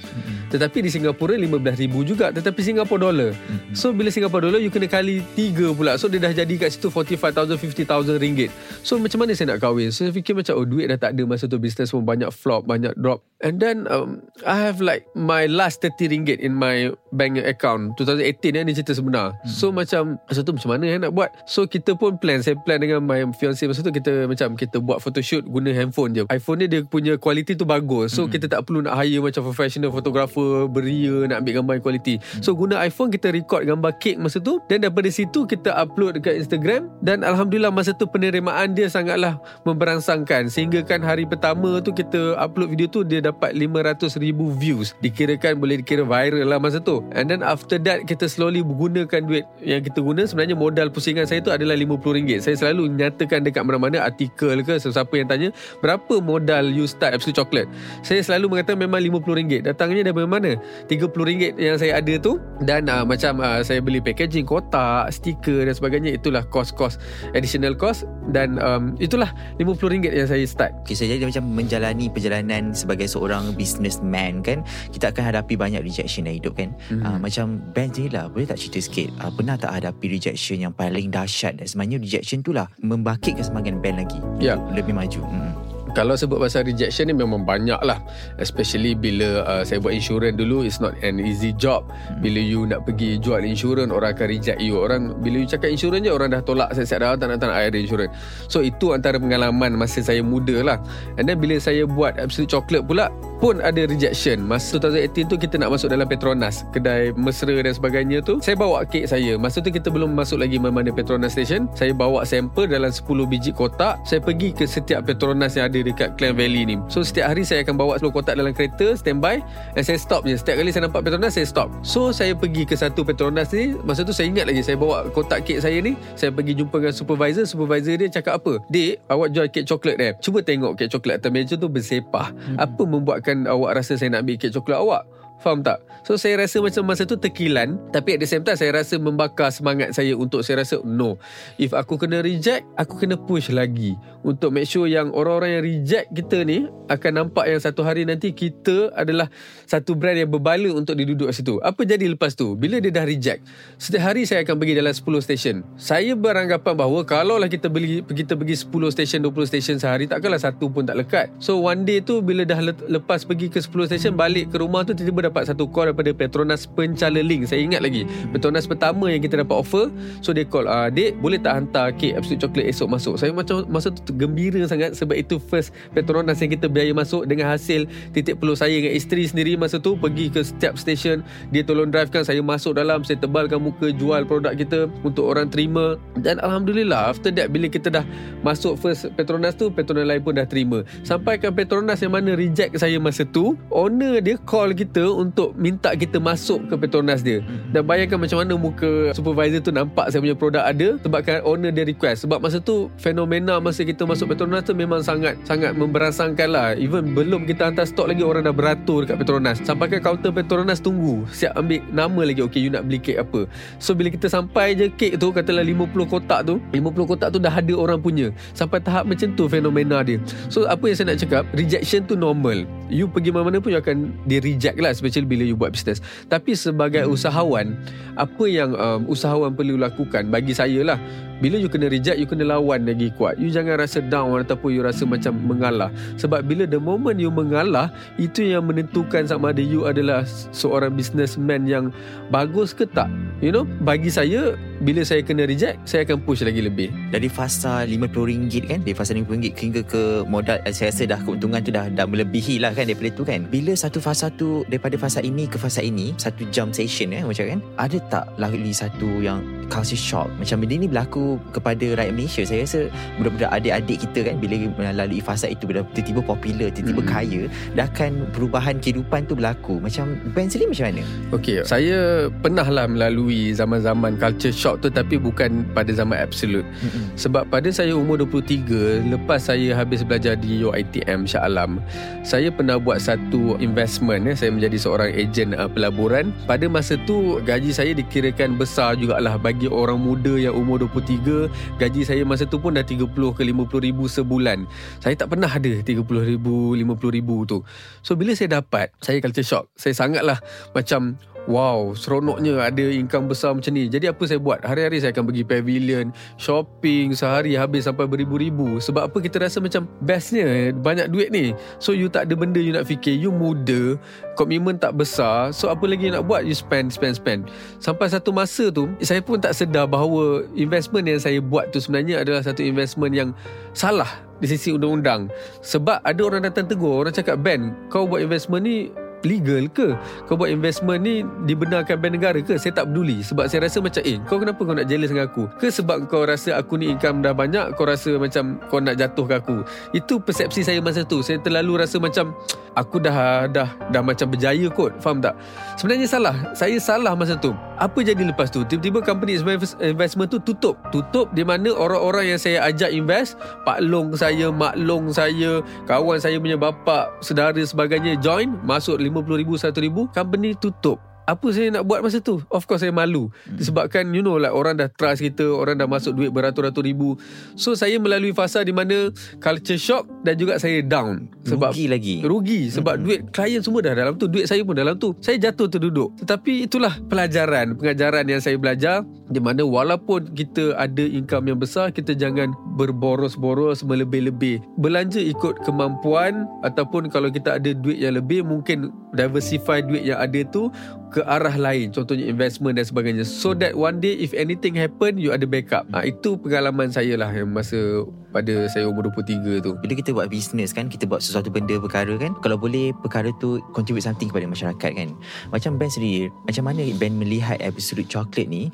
Tetapi 0.54 0.78
di 0.86 0.90
Singapura 0.94 1.36
RM15,000 1.36 1.96
juga. 2.06 2.26
Tetapi 2.32 2.61
Singapore 2.62 3.02
dollar. 3.02 3.30
So 3.74 3.92
bila 3.92 4.10
Singapore 4.10 4.48
dollar 4.48 4.60
You 4.62 4.70
kena 4.70 4.88
kali 4.88 5.22
3 5.36 5.74
pula. 5.74 5.98
So 5.98 6.08
dia 6.08 6.22
dah 6.22 6.34
jadi 6.34 6.54
kat 6.56 6.74
situ 6.74 6.88
45,000 6.88 7.58
50,000 7.58 8.18
ringgit. 8.18 8.50
So 8.82 8.98
macam 8.98 9.26
mana 9.26 9.36
saya 9.36 9.54
nak 9.54 9.62
kahwin? 9.62 9.90
So 9.94 10.06
saya 10.06 10.14
fikir 10.14 10.34
macam 10.34 10.54
Oh 10.58 10.66
duit 10.66 10.90
dah 10.90 10.98
tak 10.98 11.18
ada 11.18 11.24
Masa 11.26 11.46
tu 11.46 11.58
business 11.58 11.92
pun 11.92 12.02
banyak 12.02 12.30
flop 12.30 12.66
Banyak 12.66 12.98
drop. 12.98 13.22
And 13.42 13.58
then 13.58 13.90
um, 13.90 14.22
I 14.46 14.62
have 14.62 14.82
like 14.82 15.06
My 15.18 15.50
last 15.50 15.82
30 15.82 16.10
ringgit 16.14 16.38
In 16.42 16.54
my 16.54 16.94
bank 17.12 17.42
account. 17.42 17.98
2018 17.98 18.58
eh, 18.58 18.64
ni 18.64 18.72
cerita 18.74 18.94
sebenar. 18.94 19.38
So 19.44 19.70
macam 19.70 20.18
Masa 20.26 20.42
tu 20.42 20.54
macam 20.54 20.70
mana 20.78 20.86
eh, 20.88 20.98
nak 20.98 21.12
buat? 21.12 21.30
So 21.46 21.66
kita 21.66 21.98
pun 21.98 22.18
plan. 22.22 22.42
Saya 22.42 22.58
plan 22.62 22.78
dengan 22.82 23.02
my 23.02 23.30
fiancé 23.38 23.66
Masa 23.66 23.82
tu 23.82 23.94
kita 23.94 24.26
macam 24.26 24.54
Kita 24.54 24.78
buat 24.82 25.02
photoshoot 25.02 25.46
Guna 25.46 25.72
handphone 25.74 26.14
je. 26.14 26.24
iPhone 26.30 26.64
ni 26.64 26.68
dia 26.68 26.82
punya 26.86 27.16
Quality 27.16 27.56
tu 27.56 27.66
bagus. 27.66 28.14
So 28.14 28.28
kita 28.28 28.50
tak 28.50 28.66
perlu 28.68 28.84
nak 28.86 28.98
hire 28.98 29.22
Macam 29.22 29.42
professional 29.46 29.90
photographer 29.94 30.68
Beria 30.68 31.26
Nak 31.30 31.44
ambil 31.44 31.54
gambar 31.62 31.74
yang 31.78 31.86
quality. 31.86 32.16
So 32.40 32.51
guna 32.54 32.82
iPhone 32.84 33.10
Kita 33.12 33.32
record 33.32 33.68
gambar 33.68 33.98
kek 34.02 34.18
masa 34.20 34.38
tu. 34.42 34.60
Dan 34.68 34.84
daripada 34.84 35.08
situ 35.08 35.46
Kita 35.46 35.74
upload 35.76 36.20
dekat 36.20 36.44
Instagram. 36.44 36.92
Dan 37.00 37.24
Alhamdulillah 37.24 37.72
masa 37.72 37.96
tu 37.96 38.08
Penerimaan 38.10 38.74
dia 38.76 38.92
sangatlah 38.92 39.40
Memberangsangkan. 39.64 40.52
Sehingga 40.52 40.84
kan 40.84 41.00
hari 41.06 41.24
pertama 41.24 41.80
tu 41.80 41.96
Kita 41.96 42.36
upload 42.42 42.74
video 42.74 42.88
tu 42.92 43.02
Dia 43.08 43.24
dapat 43.24 43.56
500 43.56 44.20
ribu 44.20 44.52
views. 44.56 44.98
Dikirakan 45.00 45.62
boleh 45.62 45.80
dikira 45.82 46.04
viral 46.04 46.48
lah 46.48 46.60
masa 46.60 46.82
tu. 46.82 47.06
And 47.16 47.30
then 47.30 47.46
after 47.46 47.78
that 47.86 48.10
Kita 48.10 48.26
slowly 48.28 48.66
gunakan 48.66 49.22
duit 49.24 49.46
Yang 49.62 49.92
kita 49.92 50.00
guna. 50.02 50.22
Sebenarnya 50.26 50.56
modal 50.58 50.90
pusingan 50.90 51.30
saya 51.30 51.40
tu 51.40 51.54
adalah 51.54 51.78
RM50 51.78 52.44
Saya 52.44 52.56
selalu 52.58 52.98
nyatakan 52.98 53.46
dekat 53.46 53.64
mana-mana 53.64 54.04
Artikel 54.04 54.60
ke 54.66 54.78
Siapa 54.82 55.14
yang 55.16 55.30
tanya 55.30 55.50
Berapa 55.80 56.20
modal 56.20 56.74
you 56.74 56.90
start 56.90 57.16
Absolute 57.16 57.38
Chocolate? 57.38 57.70
Saya 58.02 58.26
selalu 58.26 58.58
mengatakan 58.58 58.80
memang 58.82 59.00
RM50 59.04 59.70
Datangnya 59.70 60.10
dari 60.10 60.28
mana? 60.28 60.52
RM30 60.90 61.62
yang 61.62 61.78
saya 61.78 62.02
ada 62.02 62.14
tu 62.18 62.41
Dan 62.62 62.86
uh, 62.86 63.02
macam 63.02 63.42
uh, 63.42 63.66
saya 63.66 63.82
beli 63.82 63.98
packaging 63.98 64.46
Kotak 64.46 65.10
Stiker 65.10 65.66
dan 65.66 65.74
sebagainya 65.74 66.14
Itulah 66.14 66.46
cost-cost 66.46 67.02
Additional 67.34 67.74
cost 67.74 68.06
Dan 68.30 68.62
um, 68.62 68.94
itulah 69.02 69.34
RM50 69.58 70.14
yang 70.14 70.30
saya 70.30 70.46
start 70.46 70.72
Okay, 70.86 70.94
so 70.94 71.10
jadi 71.10 71.26
macam 71.26 71.42
menjalani 71.58 72.06
perjalanan 72.14 72.70
sebagai 72.78 73.10
seorang 73.10 73.58
businessman 73.58 74.46
kan 74.46 74.62
kita 74.94 75.10
akan 75.10 75.34
hadapi 75.34 75.58
banyak 75.58 75.82
rejection 75.82 76.30
dalam 76.30 76.38
hidup 76.38 76.54
kan 76.54 76.70
Mhm. 76.94 77.02
mm. 77.02 77.04
uh, 77.06 77.18
macam 77.18 77.46
Ben 77.74 77.90
lah 78.14 78.30
boleh 78.30 78.46
tak 78.46 78.62
cerita 78.62 78.80
sikit 78.80 79.08
uh, 79.20 79.32
pernah 79.34 79.58
tak 79.58 79.72
hadapi 79.82 80.06
rejection 80.14 80.62
yang 80.62 80.74
paling 80.74 81.10
dahsyat 81.10 81.58
dan 81.58 81.66
sebenarnya 81.66 81.98
rejection 81.98 82.46
tu 82.46 82.54
lah 82.54 82.70
membangkitkan 82.80 83.42
semangat 83.42 83.74
Ben 83.82 83.98
lagi 83.98 84.22
Ya. 84.38 84.56
lebih 84.72 84.94
maju 84.94 85.22
mm. 85.26 85.71
Kalau 85.92 86.16
sebut 86.16 86.40
pasal 86.40 86.64
rejection 86.64 87.12
ni 87.12 87.16
memang 87.16 87.44
banyak 87.44 87.80
lah 87.84 88.00
Especially 88.40 88.96
bila 88.96 89.44
uh, 89.44 89.64
saya 89.68 89.84
buat 89.84 89.92
insurans 89.92 90.40
dulu 90.40 90.64
It's 90.64 90.80
not 90.80 90.96
an 91.04 91.20
easy 91.20 91.52
job. 91.52 91.84
Bila 92.24 92.40
you 92.40 92.64
nak 92.64 92.88
pergi 92.88 93.20
jual 93.20 93.44
insurans 93.44 93.92
Orang 93.92 94.16
akan 94.16 94.28
reject 94.32 94.64
you. 94.64 94.80
Orang 94.80 95.20
Bila 95.20 95.44
you 95.44 95.48
cakap 95.48 95.68
insurans 95.68 96.08
je 96.08 96.12
Orang 96.12 96.32
dah 96.32 96.40
tolak. 96.40 96.72
Saya 96.72 96.88
dah 97.04 97.20
tak 97.20 97.28
nak, 97.28 97.38
tak 97.44 97.52
nak 97.52 97.60
ada 97.60 97.76
insurans 97.76 98.12
So 98.48 98.64
itu 98.64 98.96
antara 98.96 99.20
pengalaman 99.20 99.76
Masa 99.76 100.00
saya 100.00 100.24
muda 100.24 100.64
lah. 100.64 100.78
And 101.20 101.28
then 101.28 101.44
bila 101.44 101.60
saya 101.60 101.84
buat 101.84 102.16
Absolute 102.16 102.56
Chocolate 102.56 102.86
pula 102.88 103.12
Pun 103.44 103.60
ada 103.60 103.84
rejection. 103.84 104.48
Masa 104.48 104.80
2018 104.80 105.28
tu 105.28 105.36
Kita 105.36 105.60
nak 105.60 105.76
masuk 105.76 105.92
dalam 105.92 106.08
Petronas 106.08 106.64
Kedai 106.72 107.12
mesra 107.20 107.52
dan 107.60 107.74
sebagainya 107.76 108.24
tu. 108.24 108.40
Saya 108.40 108.56
bawa 108.56 108.88
kek 108.88 109.12
saya. 109.12 109.36
Masa 109.36 109.60
tu 109.60 109.74
kita 109.74 109.92
belum 109.92 110.16
masuk 110.16 110.40
lagi 110.40 110.56
Mana 110.62 110.94
Petronas 110.94 111.36
Station. 111.36 111.68
Saya 111.76 111.92
bawa 111.92 112.24
sampel 112.24 112.72
Dalam 112.72 112.94
10 112.94 113.04
biji 113.28 113.52
kotak. 113.52 114.00
Saya 114.08 114.24
pergi 114.24 114.56
ke 114.56 114.64
setiap 114.64 115.04
Petronas 115.04 115.58
yang 115.58 115.68
ada 115.68 115.81
dekat 115.86 116.16
Klang 116.16 116.38
Valley 116.38 116.64
ni. 116.64 116.76
So 116.88 117.02
setiap 117.02 117.34
hari 117.34 117.44
saya 117.44 117.66
akan 117.66 117.76
bawa 117.78 117.98
10 117.98 118.14
kotak 118.14 118.36
dalam 118.38 118.54
kereta 118.54 118.94
standby 118.94 119.42
dan 119.76 119.82
saya 119.82 119.98
stop 119.98 120.24
je. 120.24 120.38
Setiap 120.38 120.62
kali 120.62 120.70
saya 120.70 120.88
nampak 120.88 121.06
Petronas 121.06 121.34
saya 121.36 121.48
stop. 121.48 121.70
So 121.82 122.14
saya 122.14 122.38
pergi 122.38 122.64
ke 122.66 122.78
satu 122.78 123.02
Petronas 123.02 123.52
ni, 123.52 123.76
masa 123.86 124.06
tu 124.06 124.14
saya 124.16 124.30
ingat 124.30 124.50
lagi 124.50 124.62
saya 124.62 124.78
bawa 124.78 125.10
kotak 125.12 125.44
kek 125.44 125.60
saya 125.62 125.78
ni, 125.82 125.98
saya 126.14 126.30
pergi 126.30 126.58
jumpa 126.58 126.78
dengan 126.78 126.94
supervisor, 126.96 127.44
supervisor 127.46 127.94
dia 127.98 128.08
cakap 128.10 128.42
apa? 128.42 128.62
Dek, 128.70 129.02
awak 129.10 129.28
jual 129.34 129.48
kek 129.50 129.66
coklat 129.68 129.96
eh. 130.00 130.12
Cuba 130.22 130.40
tengok 130.42 130.78
kek 130.78 130.90
coklat 130.92 131.22
atas 131.22 131.32
meja 131.34 131.56
tu 131.58 131.68
bersepah. 131.68 132.32
Hmm. 132.32 132.58
Apa 132.60 132.84
membuatkan 132.86 133.46
awak 133.50 133.82
rasa 133.82 133.98
saya 133.98 134.14
nak 134.14 134.28
ambil 134.28 134.36
kek 134.38 134.54
coklat 134.54 134.80
awak? 134.80 135.04
Faham 135.42 135.66
tak? 135.66 135.82
So 136.02 136.18
saya 136.18 136.42
rasa 136.42 136.62
macam 136.62 136.86
masa 136.86 137.06
tu 137.06 137.18
tekilan 137.18 137.78
Tapi 137.94 138.18
at 138.18 138.20
the 138.22 138.30
same 138.30 138.46
time 138.46 138.58
Saya 138.58 138.78
rasa 138.78 138.98
membakar 138.98 139.50
semangat 139.50 139.94
saya 139.94 140.14
Untuk 140.14 140.46
saya 140.46 140.62
rasa 140.62 140.82
No 140.82 141.18
If 141.58 141.74
aku 141.74 141.98
kena 141.98 142.22
reject 142.22 142.66
Aku 142.78 142.98
kena 142.98 143.18
push 143.18 143.50
lagi 143.54 143.98
Untuk 144.22 144.54
make 144.54 144.70
sure 144.70 144.86
yang 144.86 145.10
Orang-orang 145.14 145.58
yang 145.58 145.64
reject 145.66 146.14
kita 146.14 146.46
ni 146.46 146.70
Akan 146.90 147.18
nampak 147.18 147.50
yang 147.50 147.58
satu 147.58 147.82
hari 147.82 148.06
nanti 148.06 148.38
Kita 148.38 148.94
adalah 148.94 149.34
Satu 149.66 149.98
brand 149.98 150.18
yang 150.18 150.30
berbala 150.30 150.70
Untuk 150.74 150.94
diduduk 150.94 151.34
kat 151.34 151.42
situ 151.42 151.58
Apa 151.62 151.90
jadi 151.90 152.06
lepas 152.06 152.38
tu? 152.38 152.54
Bila 152.54 152.78
dia 152.78 152.94
dah 152.94 153.06
reject 153.06 153.42
Setiap 153.82 154.14
hari 154.14 154.30
saya 154.30 154.46
akan 154.46 154.58
pergi 154.62 154.78
dalam 154.78 154.94
10 154.94 155.26
station 155.26 155.56
Saya 155.78 156.14
beranggapan 156.14 156.74
bahawa 156.78 157.02
Kalau 157.06 157.42
lah 157.42 157.50
kita 157.50 157.66
beli 157.70 158.02
Kita 158.06 158.38
pergi 158.38 158.62
10 158.62 158.94
station 158.94 159.20
20 159.26 159.50
station 159.50 159.76
sehari 159.78 160.06
Takkanlah 160.06 160.42
satu 160.42 160.70
pun 160.70 160.86
tak 160.86 160.98
lekat 161.02 161.34
So 161.42 161.62
one 161.66 161.86
day 161.86 162.02
tu 162.02 162.26
Bila 162.26 162.46
dah 162.46 162.62
lepas 162.90 163.26
pergi 163.26 163.54
ke 163.54 163.62
10 163.62 163.90
station 163.90 164.14
Balik 164.14 164.50
ke 164.54 164.58
rumah 164.58 164.82
tu 164.82 164.98
Tiba-tiba 164.98 165.31
dapat 165.32 165.48
satu 165.48 165.64
call 165.72 165.96
daripada 165.96 166.12
Petronas 166.12 166.68
Pencala 166.68 167.24
Link. 167.24 167.48
Saya 167.48 167.64
ingat 167.64 167.80
lagi 167.80 168.04
Petronas 168.36 168.68
pertama 168.68 169.08
yang 169.08 169.24
kita 169.24 169.40
dapat 169.40 169.56
offer. 169.56 169.88
So 170.20 170.36
dia 170.36 170.44
call 170.44 170.68
ah, 170.68 170.92
Dek 170.92 171.24
boleh 171.24 171.40
tak 171.40 171.56
hantar 171.56 171.96
kek 171.96 172.20
Absolute 172.20 172.44
Chocolate 172.44 172.68
esok 172.68 172.88
masuk? 172.92 173.16
Saya 173.16 173.32
macam 173.32 173.64
masa 173.72 173.96
tu 173.96 174.12
gembira 174.12 174.60
sangat 174.68 175.00
Sebab 175.00 175.16
itu 175.16 175.40
first 175.40 175.72
Petronas 175.96 176.44
yang 176.44 176.52
kita 176.52 176.68
biaya 176.68 176.92
masuk 176.92 177.24
Dengan 177.24 177.48
hasil 177.48 177.88
titik 178.12 178.44
peluh 178.44 178.60
saya 178.60 178.76
dengan 178.76 178.92
isteri 178.92 179.24
sendiri 179.24 179.56
Masa 179.56 179.80
tu. 179.80 179.96
Pergi 179.96 180.28
ke 180.28 180.44
setiap 180.44 180.76
stesen 180.76 181.24
Dia 181.56 181.64
tolong 181.64 181.88
drive 181.88 182.12
kan 182.12 182.28
Saya 182.28 182.44
masuk 182.44 182.76
dalam 182.76 183.08
Saya 183.08 183.24
tebalkan 183.24 183.64
muka 183.64 183.96
Jual 183.96 184.28
produk 184.28 184.52
kita 184.52 184.92
Untuk 185.08 185.32
orang 185.32 185.48
terima. 185.48 185.96
Dan 186.20 186.44
Alhamdulillah 186.44 187.16
After 187.16 187.32
that 187.32 187.56
Bila 187.56 187.72
kita 187.72 187.88
dah 187.88 188.04
Masuk 188.44 188.76
first 188.76 189.08
Petronas 189.16 189.56
tu 189.56 189.72
Petronas 189.72 190.04
lain 190.04 190.20
pun 190.20 190.36
dah 190.36 190.44
terima. 190.44 190.84
Sampai 191.08 191.40
ke 191.40 191.48
Petronas 191.48 192.04
yang 192.04 192.12
mana 192.12 192.36
Reject 192.36 192.76
saya 192.76 193.00
masa 193.00 193.24
tu 193.24 193.56
Owner 193.72 194.20
dia 194.20 194.36
call 194.44 194.74
kita 194.74 195.06
Untuk 195.22 195.54
minta 195.54 195.94
kita 195.94 196.18
masuk 196.18 196.66
ke 196.66 196.74
Petronas 196.74 197.22
dia. 197.22 197.46
Hmm. 197.46 197.70
Dan 197.70 197.86
bayangkan 197.86 198.18
macam 198.18 198.42
mana 198.42 198.54
muka 198.58 199.14
supervisor 199.14 199.62
tu 199.62 199.70
nampak 199.70 200.10
saya 200.10 200.18
punya 200.18 200.34
produk 200.34 200.66
ada 200.66 200.98
Sebabkan 200.98 201.46
owner 201.46 201.70
dia 201.70 201.86
request. 201.86 202.26
Sebab 202.26 202.42
masa 202.42 202.58
tu 202.58 202.90
fenomena 202.98 203.62
masa 203.62 203.86
kita 203.86 204.02
masuk 204.02 204.34
Petronas 204.34 204.66
tu 204.66 204.74
memang 204.74 205.06
sangat 205.06 205.38
sangat 205.46 205.78
memberangsangkan 205.78 206.50
lah. 206.50 206.74
Even 206.74 207.14
belum 207.14 207.46
kita 207.46 207.70
hantar 207.70 207.86
stok 207.86 208.10
lagi 208.10 208.26
orang 208.26 208.50
dah 208.50 208.56
beratur 208.56 209.06
dekat 209.06 209.22
Petronas. 209.22 209.62
Sampai 209.62 209.94
ke 209.94 210.02
kaunter 210.02 210.34
Petronas 210.34 210.82
tunggu 210.82 211.22
Siap 211.30 211.54
ambil 211.54 211.86
nama 211.94 212.22
lagi. 212.26 212.42
Okay 212.42 212.66
you 212.66 212.74
nak 212.74 212.90
beli 212.90 212.98
kek 212.98 213.22
apa? 213.22 213.46
So 213.78 213.94
bila 213.94 214.10
kita 214.10 214.26
sampai 214.26 214.74
je 214.74 214.90
kek 214.90 215.22
tu 215.22 215.30
Katalah 215.30 215.62
50 215.62 215.94
kotak 216.10 216.50
tu 216.50 216.58
50 216.74 217.12
kotak 217.14 217.30
tu 217.30 217.38
dah 217.38 217.54
ada 217.54 217.74
orang 217.78 218.02
punya. 218.02 218.34
Sampai 218.58 218.82
tahap 218.82 219.06
macam 219.06 219.30
tu 219.38 219.46
fenomena 219.46 220.02
dia. 220.02 220.18
So 220.50 220.66
apa 220.66 220.82
yang 220.90 220.98
saya 220.98 221.14
nak 221.14 221.20
cakap 221.22 221.44
Rejection 221.54 222.10
tu 222.10 222.18
normal. 222.18 222.66
You 222.92 223.08
pergi 223.08 223.30
mana-mana 223.32 223.62
pun 223.62 223.72
You 223.72 223.80
akan 223.80 224.28
di 224.28 224.44
reject 224.44 224.76
lah 224.84 224.92
Especially 225.12 225.28
bila 225.28 225.44
you 225.44 225.60
buat 225.60 225.76
bisnes. 225.76 226.00
Tapi 226.32 226.56
sebagai 226.56 227.04
usahawan 227.04 227.76
Apa 228.16 228.48
yang 228.48 228.72
um, 228.80 229.12
usahawan 229.12 229.52
perlu 229.52 229.76
lakukan? 229.76 230.32
Bagi 230.32 230.56
saya 230.56 230.80
lah 230.88 231.00
bila 231.42 231.58
you 231.58 231.68
kena 231.68 231.90
reject 231.90 232.22
You 232.22 232.30
kena 232.30 232.46
lawan 232.46 232.86
lagi 232.86 233.10
kuat. 233.18 233.42
You 233.42 233.50
jangan 233.50 233.82
rasa 233.82 234.00
down 234.06 234.46
Ataupun 234.46 234.78
you 234.78 234.86
rasa 234.86 235.04
macam 235.10 235.34
mengalah. 235.42 235.90
Sebab 236.22 236.46
bila 236.46 236.70
the 236.70 236.78
moment 236.78 237.18
you 237.18 237.34
mengalah 237.34 237.90
Itu 238.22 238.46
yang 238.46 238.70
menentukan 238.70 239.26
Sama 239.26 239.50
ada 239.50 239.60
you 239.60 239.90
adalah 239.90 240.24
Seorang 240.54 240.94
businessman 240.94 241.66
yang 241.66 241.90
Bagus 242.30 242.78
ke 242.78 242.86
tak. 242.86 243.10
You 243.42 243.50
know 243.50 243.66
Bagi 243.66 244.14
saya 244.14 244.54
Bila 244.86 245.02
saya 245.02 245.26
kena 245.26 245.50
reject 245.50 245.82
Saya 245.90 246.06
akan 246.06 246.22
push 246.22 246.46
lagi 246.46 246.62
lebih. 246.62 246.94
Dari 247.10 247.26
fasa 247.26 247.90
RM50 247.90 248.54
kan? 248.70 248.80
Dari 248.86 248.94
fasa 248.94 249.18
RM50 249.18 249.58
Hingga 249.58 249.82
ke 249.90 250.02
modal 250.30 250.62
eh, 250.62 250.72
Saya 250.72 250.94
rasa 250.94 251.10
dah 251.10 251.20
keuntungan 251.26 251.60
tu 251.66 251.74
dah, 251.74 251.90
dah 251.90 252.06
melebihi 252.06 252.62
lah 252.62 252.72
kan 252.78 252.86
Daripada 252.86 253.10
tu 253.18 253.26
kan? 253.26 253.50
Bila 253.50 253.74
satu 253.74 253.98
fasa 253.98 254.30
tu 254.30 254.62
Daripada 254.70 254.94
fasa 255.02 255.26
ini 255.26 255.50
ke 255.50 255.58
fasa 255.58 255.82
ini 255.82 256.14
Satu 256.22 256.46
jam 256.54 256.70
session 256.70 257.18
eh 257.18 257.26
Macam 257.26 257.50
kan? 257.50 257.60
Ada 257.82 257.98
tak 258.14 258.26
lagi 258.38 258.70
satu 258.70 259.26
yang 259.26 259.42
Culture 259.72 259.98
shock? 259.98 260.28
Macam 260.36 260.60
benda 260.62 260.76
ni 260.76 260.88
berlaku 260.92 261.31
kepada 261.54 261.86
rakyat 261.96 262.14
Malaysia 262.16 262.44
saya 262.48 262.66
rasa 262.66 262.80
budak-budak 263.20 263.52
adik-adik 263.52 263.98
kita 264.10 264.20
kan 264.32 264.36
bila 264.42 264.56
melalui 264.76 265.22
fasa 265.22 265.48
itu 265.52 265.64
bila 265.70 265.86
tiba-tiba 265.94 266.22
popular 266.24 266.70
tiba-tiba 266.74 267.04
hmm. 267.04 267.12
kaya 267.12 267.42
dah 267.78 267.86
akan 267.92 268.12
perubahan 268.34 268.76
kehidupan 268.80 269.28
tu 269.28 269.36
berlaku 269.38 269.78
macam 269.78 270.18
Ben 270.34 270.48
sendiri 270.48 270.72
macam 270.72 270.86
mana 270.92 271.04
Okey 271.36 271.62
saya 271.68 272.28
pernah 272.42 272.66
lah 272.66 272.86
melalui 272.88 273.52
zaman-zaman 273.54 274.18
culture 274.18 274.56
shock 274.56 274.82
tu 274.82 274.88
tapi 274.88 275.20
bukan 275.20 275.68
pada 275.76 275.92
zaman 275.92 276.18
absolute 276.18 276.66
hmm. 276.82 277.14
sebab 277.20 277.48
pada 277.52 277.70
saya 277.70 277.94
umur 277.94 278.24
23 278.24 279.12
lepas 279.12 279.52
saya 279.52 279.76
habis 279.76 280.02
belajar 280.02 280.40
di 280.40 280.64
UiTM 280.64 281.28
Shah 281.28 281.46
Alam 281.46 281.84
saya 282.24 282.50
pernah 282.50 282.80
buat 282.80 283.04
satu 283.04 283.60
investment 283.60 284.32
eh. 284.32 284.36
saya 284.38 284.50
menjadi 284.50 284.78
seorang 284.80 285.10
ejen 285.14 285.54
uh, 285.54 285.68
pelaburan 285.68 286.32
pada 286.48 286.66
masa 286.72 286.96
tu 287.06 287.38
gaji 287.44 287.76
saya 287.76 287.92
dikirakan 287.92 288.56
besar 288.56 288.96
jugalah 288.96 289.36
bagi 289.36 289.68
orang 289.68 290.00
muda 290.00 290.38
yang 290.38 290.56
umur 290.56 290.82
23 290.88 291.21
3 291.22 291.78
Gaji 291.78 292.02
saya 292.04 292.22
masa 292.26 292.50
tu 292.50 292.58
pun 292.58 292.74
dah 292.74 292.86
30 292.86 293.08
ke 293.12 293.42
50 293.46 293.88
ribu 293.88 294.10
sebulan. 294.10 294.66
Saya 295.00 295.14
tak 295.18 295.32
pernah 295.32 295.50
ada 295.50 295.72
30 295.82 296.02
ribu 296.02 296.74
50 296.74 297.18
ribu 297.18 297.36
tu. 297.46 297.62
So 298.02 298.18
bila 298.18 298.34
saya 298.34 298.62
dapat 298.62 298.94
Saya 299.00 299.22
culture 299.22 299.46
shock. 299.46 299.66
Saya 299.78 299.94
sangatlah 299.94 300.42
Macam 300.74 301.16
Wow, 301.50 301.98
seronoknya 301.98 302.62
ada 302.62 302.86
income 302.86 303.26
besar 303.26 303.58
macam 303.58 303.74
ni. 303.74 303.90
Jadi 303.90 304.06
apa 304.06 304.22
saya 304.30 304.38
buat? 304.38 304.62
Hari-hari 304.62 305.02
saya 305.02 305.10
akan 305.10 305.26
pergi 305.26 305.42
pavilion, 305.42 306.14
shopping, 306.38 307.18
sehari 307.18 307.58
habis 307.58 307.90
sampai 307.90 308.06
beribu-ribu. 308.06 308.78
Sebab 308.78 309.10
apa 309.10 309.18
kita 309.18 309.42
rasa 309.42 309.58
macam 309.58 309.90
bestnya 310.06 310.70
banyak 310.70 311.10
duit 311.10 311.34
ni. 311.34 311.58
So 311.82 311.98
you 311.98 312.14
tak 312.14 312.30
ada 312.30 312.38
benda 312.38 312.62
you 312.62 312.78
nak 312.78 312.86
fikir. 312.86 313.18
You 313.18 313.34
muda, 313.34 313.98
komitmen 314.38 314.78
tak 314.78 314.94
besar. 315.02 315.50
So 315.50 315.74
apa 315.74 315.82
lagi 315.90 316.08
you 316.08 316.14
nak 316.14 316.30
buat? 316.30 316.46
You 316.46 316.54
spend, 316.54 316.94
spend, 316.94 317.18
spend. 317.18 317.50
Sampai 317.82 318.14
satu 318.14 318.30
masa 318.30 318.70
tu, 318.70 318.86
saya 319.02 319.26
pun 319.26 319.42
tak 319.42 319.58
sedar 319.58 319.90
bahawa 319.90 320.46
investment 320.54 321.10
yang 321.10 321.18
saya 321.18 321.42
buat 321.42 321.74
tu 321.74 321.82
sebenarnya 321.82 322.22
adalah 322.22 322.46
satu 322.46 322.62
investment 322.62 323.18
yang 323.18 323.30
salah 323.74 324.22
di 324.38 324.46
sisi 324.46 324.74
undang-undang. 324.74 325.30
Sebab 325.66 326.06
ada 326.06 326.22
orang 326.22 326.46
datang 326.46 326.70
tegur, 326.70 327.02
orang 327.02 327.14
cakap, 327.14 327.42
Ben, 327.42 327.74
kau 327.90 328.06
buat 328.06 328.22
investment 328.22 328.62
ni 328.66 328.94
legal 329.24 329.68
ke? 329.72 329.94
Kau 330.26 330.36
buat 330.36 330.50
investment 330.50 331.02
ni 331.04 331.26
dibenarkan 331.46 331.98
bank 332.00 332.14
negara 332.18 332.40
ke? 332.42 332.58
Saya 332.58 332.82
tak 332.82 332.90
peduli 332.90 333.22
sebab 333.22 333.48
saya 333.48 333.68
rasa 333.68 333.78
macam 333.80 334.02
eh 334.02 334.18
kau 334.26 334.38
kenapa 334.42 334.62
kau 334.62 334.76
nak 334.76 334.88
jealous 334.88 335.10
dengan 335.14 335.30
aku? 335.30 335.44
Ke 335.60 335.68
sebab 335.70 336.10
kau 336.10 336.24
rasa 336.26 336.58
aku 336.58 336.82
ni 336.82 336.90
income 336.92 337.22
dah 337.22 337.34
banyak 337.36 337.74
kau 337.78 337.86
rasa 337.86 338.18
macam 338.18 338.58
kau 338.72 338.80
nak 338.82 338.98
jatuh 338.98 339.26
ke 339.28 339.34
aku? 339.38 339.58
Itu 339.94 340.22
persepsi 340.22 340.66
saya 340.66 340.80
masa 340.82 341.06
tu. 341.06 341.22
Saya 341.22 341.38
terlalu 341.42 341.82
rasa 341.82 341.98
macam 342.02 342.34
aku 342.74 342.98
dah 343.04 343.48
dah 343.52 343.70
dah 343.90 344.02
macam 344.02 344.32
berjaya 344.32 344.68
kot. 344.72 344.96
Faham 345.04 345.22
tak? 345.22 345.38
Sebenarnya 345.78 346.08
salah. 346.08 346.36
Saya 346.58 346.78
salah 346.82 347.14
masa 347.14 347.38
tu. 347.38 347.54
Apa 347.82 348.06
jadi 348.06 348.22
lepas 348.22 348.54
tu? 348.54 348.62
Tiba-tiba 348.62 349.02
company 349.02 349.42
investment 349.82 350.30
tu 350.30 350.38
tutup. 350.42 350.78
Tutup 350.94 351.34
di 351.34 351.42
mana 351.42 351.74
orang-orang 351.74 352.36
yang 352.36 352.40
saya 352.40 352.68
ajak 352.70 352.94
invest 352.94 353.38
pak 353.66 353.82
long 353.82 354.14
saya 354.14 354.54
mak 354.54 354.78
long 354.78 355.10
saya 355.10 355.60
kawan 355.90 356.18
saya 356.22 356.38
punya 356.38 356.56
bapa 356.56 357.10
saudara 357.20 357.58
sebagainya 357.58 358.18
join 358.22 358.58
masuk 358.62 359.02
RM50,000, 359.12 359.76
RM100,000 359.76 360.16
Company 360.16 360.56
tutup 360.56 361.11
apa 361.32 361.48
saya 361.56 361.72
nak 361.72 361.88
buat 361.88 362.04
masa 362.04 362.20
tu? 362.20 362.44
Of 362.52 362.68
course 362.68 362.84
saya 362.84 362.92
malu. 362.92 363.32
Hmm. 363.48 363.56
Disebabkan 363.56 364.12
you 364.12 364.20
know 364.20 364.36
like 364.36 364.52
Orang 364.52 364.76
dah 364.76 364.92
trust 364.92 365.24
kita 365.24 365.48
Orang 365.48 365.80
dah 365.80 365.88
masuk 365.88 366.20
duit 366.20 366.28
beratus-ratus 366.36 366.84
ribu. 366.84 367.16
So 367.56 367.72
saya 367.72 367.96
melalui 367.96 368.36
fasa 368.36 368.68
di 368.68 368.76
mana 368.76 369.16
Culture 369.40 369.80
shock 369.80 370.04
Dan 370.28 370.36
juga 370.36 370.60
saya 370.60 370.84
down. 370.84 371.32
Sebab 371.48 371.72
Rugi 371.72 371.88
lagi. 371.88 372.16
Rugi. 372.20 372.62
Sebab 372.68 373.00
hmm. 373.00 373.04
duit 373.08 373.20
klien 373.32 373.64
semua 373.64 373.80
dah 373.80 373.96
dalam 373.96 374.20
tu. 374.20 374.28
Duit 374.28 374.46
saya 374.52 374.60
pun 374.68 374.76
dalam 374.76 375.00
tu. 375.00 375.16
Saya 375.24 375.40
jatuh 375.40 375.72
terduduk. 375.72 376.12
Tetapi 376.20 376.68
itulah 376.68 377.00
pelajaran. 377.08 377.80
Pengajaran 377.80 378.28
yang 378.28 378.44
saya 378.44 378.60
belajar 378.60 379.08
Di 379.32 379.40
mana 379.40 379.64
walaupun 379.64 380.36
kita 380.36 380.76
ada 380.76 381.02
income 381.08 381.56
yang 381.56 381.60
besar 381.62 381.96
Kita 381.96 382.12
jangan 382.12 382.52
berboros-boros 382.76 383.88
Melebih-lebih. 383.88 384.60
Belanja 384.76 385.24
ikut 385.24 385.64
kemampuan 385.64 386.44
Ataupun 386.68 387.08
kalau 387.08 387.32
kita 387.32 387.56
ada 387.56 387.72
duit 387.72 388.04
yang 388.04 388.20
lebih 388.20 388.44
Mungkin 388.44 388.92
diversify 389.16 389.84
duit 389.84 390.04
yang 390.08 390.20
ada 390.20 390.44
tu 390.50 390.72
ke 391.12 391.20
arah 391.28 391.54
lain 391.60 391.92
contohnya 391.92 392.26
investment 392.26 392.80
dan 392.80 392.88
sebagainya. 392.88 393.28
So 393.28 393.52
that 393.60 393.76
one 393.76 394.00
day 394.00 394.16
if 394.16 394.32
anything 394.32 394.80
happen 394.80 395.20
you 395.20 395.36
ada 395.36 395.44
backup. 395.44 395.84
Ha, 395.92 396.08
itu 396.08 396.40
pengalaman 396.40 396.90
saya 396.90 397.20
lah 397.20 397.30
yang 397.30 397.52
masa 397.52 398.08
pada 398.32 398.66
saya 398.72 398.88
umur 398.88 399.12
23 399.12 399.60
tu. 399.60 399.76
Bila 399.84 399.94
kita 399.94 400.16
buat 400.16 400.32
bisnes 400.32 400.72
kan 400.72 400.88
kita 400.88 401.04
buat 401.04 401.20
sesuatu 401.20 401.52
benda 401.52 401.76
perkara 401.78 402.16
kan 402.16 402.32
kalau 402.40 402.56
boleh 402.56 402.96
perkara 403.04 403.30
tu 403.44 403.60
contribute 403.76 404.08
something 404.08 404.32
kepada 404.32 404.48
masyarakat 404.48 404.92
kan. 404.96 405.10
Macam 405.52 405.76
Ben 405.76 405.92
sendiri 405.92 406.32
macam 406.48 406.64
mana 406.72 406.82
Ben 406.96 407.20
melihat 407.20 407.60
episode 407.60 408.08
coklat 408.08 408.48
ni 408.48 408.72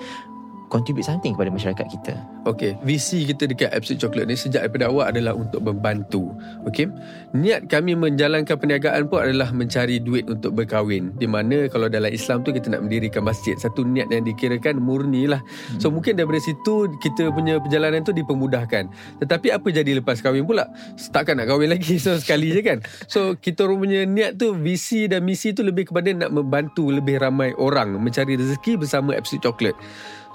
contribute 0.67 1.07
something 1.07 1.33
kepada 1.35 1.51
masyarakat 1.51 1.87
kita. 1.87 2.13
Okey, 2.47 2.79
visi 2.83 3.27
kita 3.27 3.47
dekat 3.47 3.71
Absolute 3.71 3.99
Chocolate 4.03 4.27
ni 4.27 4.35
sejak 4.39 4.67
daripada 4.67 4.87
awal 4.91 5.11
adalah 5.11 5.35
untuk 5.35 5.63
membantu. 5.63 6.31
Okey. 6.67 6.91
Niat 7.35 7.67
kami 7.67 7.95
menjalankan 7.95 8.55
perniagaan 8.55 9.07
pun 9.07 9.23
adalah 9.23 9.51
mencari 9.51 9.99
duit 9.99 10.27
untuk 10.27 10.55
berkahwin. 10.55 11.15
Di 11.15 11.27
mana 11.27 11.67
kalau 11.67 11.91
dalam 11.91 12.11
Islam 12.11 12.43
tu 12.43 12.51
kita 12.55 12.71
nak 12.71 12.87
mendirikan 12.87 13.23
masjid, 13.23 13.55
satu 13.59 13.83
niat 13.83 14.11
yang 14.11 14.23
dikirakan 14.27 14.79
murni 14.79 15.27
lah. 15.27 15.43
So 15.79 15.91
mungkin 15.91 16.19
daripada 16.19 16.39
situ 16.39 16.91
kita 16.99 17.31
punya 17.31 17.59
perjalanan 17.59 18.03
tu 18.03 18.11
dipermudahkan. 18.15 18.91
Tetapi 19.23 19.47
apa 19.51 19.67
jadi 19.71 19.99
lepas 19.99 20.19
kahwin 20.19 20.47
pula? 20.47 20.67
Takkan 21.11 21.39
nak 21.39 21.51
kahwin 21.51 21.71
lagi 21.71 21.99
so 22.03 22.15
sekali 22.19 22.51
je 22.51 22.61
kan. 22.63 22.79
So 23.07 23.35
kita 23.39 23.67
orang 23.67 23.87
punya 23.87 23.99
niat 24.07 24.39
tu 24.39 24.55
visi 24.55 25.07
dan 25.07 25.23
misi 25.23 25.55
tu 25.55 25.63
lebih 25.63 25.91
kepada 25.91 26.11
nak 26.11 26.31
membantu 26.31 26.91
lebih 26.91 27.19
ramai 27.19 27.55
orang 27.55 27.95
mencari 27.99 28.35
rezeki 28.35 28.79
bersama 28.79 29.15
Absolute 29.15 29.43
Chocolate. 29.43 29.79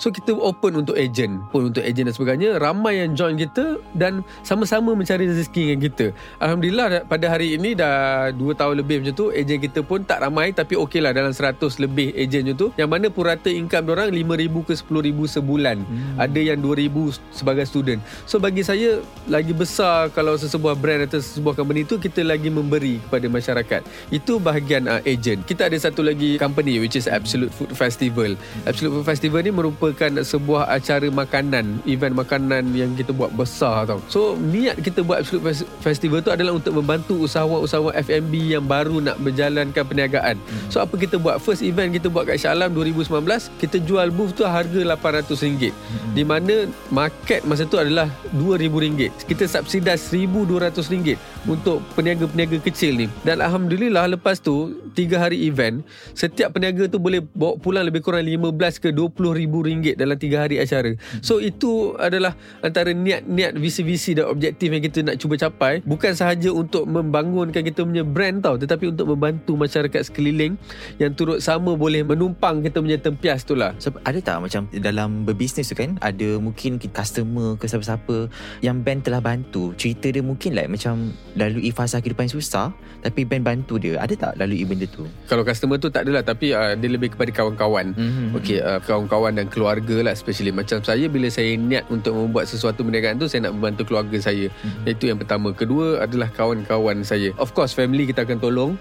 So 0.03 0.11
kita 0.11 0.35
open 0.35 0.83
untuk 0.83 0.99
agent 0.99 1.47
Pun 1.55 1.71
untuk 1.71 1.87
agent 1.87 2.11
dan 2.11 2.15
sebagainya. 2.19 2.59
Ramai 2.59 3.07
yang 3.07 3.15
join 3.15 3.39
kita 3.39 3.79
Dan 3.95 4.27
sama-sama 4.43 4.99
mencari 4.99 5.31
rezeki 5.31 5.63
dengan 5.71 5.81
kita. 5.87 6.07
Alhamdulillah 6.43 7.07
pada 7.07 7.31
hari 7.31 7.55
ini 7.55 7.79
Dah 7.79 8.35
2 8.35 8.43
tahun 8.59 8.83
lebih 8.83 9.07
macam 9.07 9.15
tu 9.15 9.31
Agent 9.31 9.63
kita 9.63 9.87
pun 9.87 10.03
tak 10.03 10.27
ramai 10.27 10.51
Tapi 10.51 10.75
okey 10.75 10.99
lah 10.99 11.15
Dalam 11.15 11.31
100 11.31 11.63
lebih 11.79 12.19
agent 12.19 12.51
macam 12.51 12.57
tu. 12.59 12.69
Yang 12.75 12.91
mana 12.91 13.07
purata 13.15 13.47
income 13.47 13.95
orang 13.95 14.11
5,000 14.11 14.67
ke 14.67 14.75
10,000 14.75 15.35
sebulan. 15.39 15.77
Hmm. 15.87 16.19
Ada 16.19 16.41
yang 16.51 16.59
2,000 16.59 17.23
sebagai 17.31 17.65
student. 17.71 18.03
So 18.27 18.43
bagi 18.43 18.67
saya 18.67 18.99
Lagi 19.31 19.55
besar 19.55 20.11
Kalau 20.11 20.35
sesebuah 20.35 20.75
brand 20.75 21.07
Atau 21.07 21.23
sesebuah 21.23 21.55
company 21.55 21.87
tu 21.87 22.03
Kita 22.03 22.27
lagi 22.27 22.51
memberi 22.51 22.99
kepada 23.07 23.31
masyarakat. 23.31 23.87
Itu 24.11 24.43
bahagian 24.43 24.91
uh, 24.91 24.99
agent. 25.07 25.47
Kita 25.47 25.71
ada 25.71 25.79
satu 25.79 26.03
lagi 26.03 26.43
company 26.43 26.83
Which 26.83 26.99
is 26.99 27.07
Absolute 27.07 27.55
Food 27.55 27.71
Festival. 27.79 28.35
Absolute 28.67 28.99
Food 28.99 29.07
Festival 29.07 29.47
ni 29.47 29.55
merupakan 29.55 29.92
merupakan 29.93 30.25
sebuah 30.25 30.73
acara 30.73 31.07
makanan, 31.13 31.85
event 31.85 32.17
makanan 32.17 32.73
yang 32.73 32.97
kita 32.97 33.13
buat 33.13 33.29
besar 33.37 33.85
tau. 33.85 34.01
So 34.09 34.41
niat 34.41 34.81
kita 34.81 35.05
buat 35.05 35.21
Absolute 35.21 35.69
Festival 35.85 36.25
tu 36.25 36.33
adalah 36.33 36.57
untuk 36.57 36.81
membantu 36.81 37.21
usahawan-usahawan 37.29 37.93
F&B 38.01 38.57
yang 38.57 38.65
baru 38.65 39.05
nak 39.05 39.21
berjalankan 39.21 39.85
perniagaan. 39.85 40.41
Hmm. 40.41 40.69
So 40.73 40.81
apa 40.81 40.97
kita 40.97 41.21
buat? 41.21 41.45
First 41.45 41.61
event 41.61 41.93
kita 41.93 42.09
buat 42.09 42.25
kat 42.25 42.41
Shah 42.41 42.57
Alam 42.57 42.73
2019, 42.73 43.13
kita 43.61 43.77
jual 43.85 44.09
booth 44.09 44.33
tu 44.33 44.49
harga 44.49 44.81
RM800. 44.97 45.37
Hmm. 45.37 46.13
Di 46.17 46.25
mana 46.25 46.65
market 46.89 47.45
masa 47.45 47.69
tu 47.69 47.77
adalah 47.77 48.09
RM2,000. 48.33 49.29
Kita 49.29 49.45
subsidize 49.45 50.09
RM1,200 50.09 51.13
untuk 51.47 51.83
peniaga-peniaga 51.99 52.63
kecil 52.63 52.95
ni. 52.95 53.07
Dan 53.27 53.43
Alhamdulillah 53.43 54.07
lepas 54.15 54.39
tu, 54.39 54.79
3 54.95 55.19
hari 55.19 55.49
event, 55.49 55.83
setiap 56.13 56.55
peniaga 56.55 56.87
tu 56.87 57.01
boleh 57.01 57.25
bawa 57.35 57.59
pulang 57.59 57.85
lebih 57.89 58.05
kurang 58.05 58.29
15 58.29 58.83
ke 58.83 58.89
20 58.95 59.39
ribu 59.39 59.65
ringgit 59.65 59.99
dalam 59.99 60.15
3 60.15 60.43
hari 60.43 60.57
acara. 60.61 60.95
So 61.25 61.43
itu 61.43 61.97
adalah 61.99 62.37
antara 62.61 62.95
niat-niat 62.95 63.57
visi-visi 63.59 64.15
dan 64.15 64.29
objektif 64.29 64.71
yang 64.71 64.83
kita 64.83 64.99
nak 65.03 65.17
cuba 65.19 65.35
capai 65.39 65.83
bukan 65.83 66.13
sahaja 66.15 66.51
untuk 66.51 66.87
membangunkan 66.87 67.63
kita 67.63 67.83
punya 67.83 68.05
brand 68.07 68.43
tau 68.43 68.57
tetapi 68.57 68.91
untuk 68.95 69.11
membantu 69.13 69.55
masyarakat 69.59 70.09
sekeliling 70.09 70.55
yang 70.99 71.13
turut 71.13 71.43
sama 71.43 71.75
boleh 71.75 72.03
menumpang 72.07 72.63
kita 72.63 72.79
punya 72.83 72.99
tempias 72.99 73.43
tu 73.43 73.55
lah. 73.59 73.75
So, 73.83 73.95
ada 74.07 74.19
tak 74.23 74.43
macam 74.43 74.69
dalam 74.73 75.25
berbisnes 75.27 75.69
tu 75.69 75.77
kan 75.77 75.99
ada 76.03 76.39
mungkin 76.39 76.79
customer 76.79 77.57
ke 77.57 77.67
siapa-siapa 77.71 78.29
yang 78.61 78.83
band 78.83 79.07
telah 79.07 79.23
bantu 79.23 79.73
cerita 79.79 80.11
dia 80.11 80.21
mungkin 80.21 80.55
like 80.55 80.71
macam 80.71 81.15
lalui 81.35 81.73
fasa 81.73 81.99
kehidupan 81.99 82.29
susah 82.29 82.73
tapi 83.03 83.27
band 83.27 83.43
bantu 83.43 83.81
dia 83.83 83.99
ada 83.99 84.15
tak 84.15 84.39
lalui 84.39 84.63
benda 84.63 84.87
tu? 84.87 85.09
Kalau 85.27 85.43
customer 85.43 85.77
tu 85.81 85.91
tak 85.91 86.07
adalah 86.07 86.23
tapi 86.23 86.55
uh, 86.55 86.79
dia 86.79 86.89
lebih 86.89 87.17
kepada 87.17 87.35
kawan-kawan. 87.35 87.97
Mm-hmm. 87.97 88.27
Okay, 88.39 88.59
uh, 88.63 88.79
kawan-kawan 88.85 89.35
dan 89.35 89.47
keluarga 89.51 90.07
lah 90.07 90.13
especially 90.15 90.55
macam 90.55 90.79
saya 90.85 91.11
bila 91.11 91.27
saya 91.27 91.59
niat 91.59 91.89
untuk 91.91 92.15
membuat 92.15 92.47
sesuatu 92.47 92.87
perniagaan 92.87 93.19
tu 93.19 93.27
saya 93.27 93.51
nak 93.51 93.59
membantu 93.59 93.91
keluarga 93.91 94.19
saya 94.23 94.47
mm-hmm. 94.49 94.93
itu 94.93 95.05
yang 95.11 95.19
pertama 95.19 95.51
kedua 95.51 96.05
adalah 96.05 96.31
kawan-kawan 96.31 97.03
saya 97.03 97.35
of 97.41 97.51
course 97.57 97.75
family 97.75 98.07
kita 98.07 98.23
akan 98.23 98.39
tolong 98.39 98.73